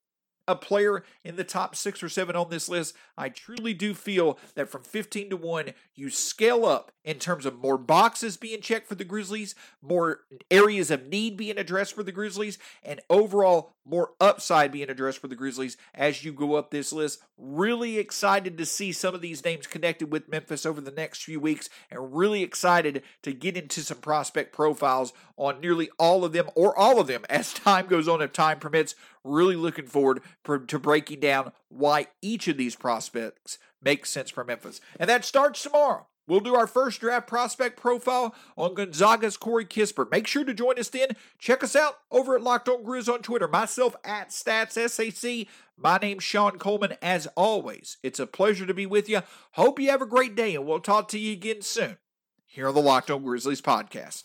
a 0.47 0.55
player 0.55 1.03
in 1.23 1.35
the 1.35 1.43
top 1.43 1.75
six 1.75 2.01
or 2.03 2.09
seven 2.09 2.35
on 2.35 2.49
this 2.49 2.69
list, 2.69 2.95
I 3.17 3.29
truly 3.29 3.73
do 3.73 3.93
feel 3.93 4.39
that 4.55 4.69
from 4.69 4.83
15 4.83 5.31
to 5.31 5.37
1, 5.37 5.73
you 5.95 6.09
scale 6.09 6.65
up 6.65 6.91
in 7.05 7.19
terms 7.19 7.45
of 7.45 7.59
more 7.59 7.77
boxes 7.77 8.35
being 8.35 8.59
checked 8.59 8.87
for 8.87 8.95
the 8.95 9.05
Grizzlies, 9.05 9.53
more 9.81 10.21
areas 10.49 10.89
of 10.89 11.07
need 11.07 11.37
being 11.37 11.57
addressed 11.57 11.93
for 11.93 12.01
the 12.01 12.11
Grizzlies, 12.11 12.57
and 12.83 12.99
overall 13.09 13.75
more 13.85 14.13
upside 14.19 14.71
being 14.71 14.89
addressed 14.89 15.19
for 15.19 15.27
the 15.27 15.35
Grizzlies 15.35 15.77
as 15.93 16.25
you 16.25 16.33
go 16.33 16.55
up 16.55 16.71
this 16.71 16.91
list. 16.91 17.21
Really 17.37 17.99
excited 17.99 18.57
to 18.57 18.65
see 18.65 18.91
some 18.91 19.13
of 19.13 19.21
these 19.21 19.45
names 19.45 19.67
connected 19.67 20.11
with 20.11 20.27
Memphis 20.27 20.65
over 20.65 20.81
the 20.81 20.91
next 20.91 21.23
few 21.23 21.39
weeks, 21.39 21.69
and 21.91 22.15
really 22.15 22.41
excited 22.41 23.03
to 23.21 23.31
get 23.31 23.55
into 23.55 23.81
some 23.81 23.99
prospect 23.99 24.51
profiles 24.51 25.13
on 25.37 25.61
nearly 25.61 25.89
all 25.99 26.25
of 26.25 26.33
them 26.33 26.49
or 26.55 26.77
all 26.77 26.99
of 26.99 27.05
them 27.05 27.23
as 27.29 27.53
time 27.53 27.85
goes 27.85 28.07
on, 28.07 28.21
if 28.21 28.33
time 28.33 28.59
permits. 28.59 28.95
Really 29.23 29.55
looking 29.55 29.87
forward 29.87 30.21
to 30.43 30.79
breaking 30.79 31.19
down 31.19 31.51
why 31.69 32.07
each 32.21 32.47
of 32.47 32.57
these 32.57 32.75
prospects 32.75 33.57
makes 33.81 34.09
sense 34.09 34.31
for 34.31 34.43
Memphis. 34.43 34.81
And 34.99 35.09
that 35.09 35.25
starts 35.25 35.63
tomorrow. 35.63 36.07
We'll 36.27 36.39
do 36.39 36.55
our 36.55 36.67
first 36.67 37.01
draft 37.01 37.27
prospect 37.27 37.79
profile 37.79 38.33
on 38.57 38.73
Gonzaga's 38.73 39.37
Corey 39.37 39.65
Kispert. 39.65 40.11
Make 40.11 40.27
sure 40.27 40.43
to 40.43 40.53
join 40.53 40.79
us 40.79 40.89
then. 40.89 41.09
Check 41.37 41.63
us 41.63 41.75
out 41.75 41.99
over 42.11 42.35
at 42.35 42.41
Locked 42.41 42.69
On 42.69 42.83
Grizz 42.83 43.11
on 43.11 43.21
Twitter. 43.21 43.47
Myself 43.47 43.95
at 44.03 44.29
StatsSAC. 44.29 45.47
My 45.77 45.97
name's 45.97 46.23
Shawn 46.23 46.57
Coleman. 46.57 46.95
As 47.01 47.27
always, 47.35 47.97
it's 48.01 48.19
a 48.19 48.27
pleasure 48.27 48.65
to 48.65 48.73
be 48.73 48.85
with 48.85 49.07
you. 49.07 49.21
Hope 49.53 49.79
you 49.79 49.91
have 49.91 50.01
a 50.01 50.07
great 50.07 50.35
day, 50.35 50.55
and 50.55 50.65
we'll 50.65 50.79
talk 50.79 51.07
to 51.09 51.19
you 51.19 51.33
again 51.33 51.61
soon 51.61 51.97
here 52.45 52.67
on 52.67 52.73
the 52.73 52.81
Locked 52.81 53.11
On 53.11 53.21
Grizzlies 53.21 53.61
podcast. 53.61 54.23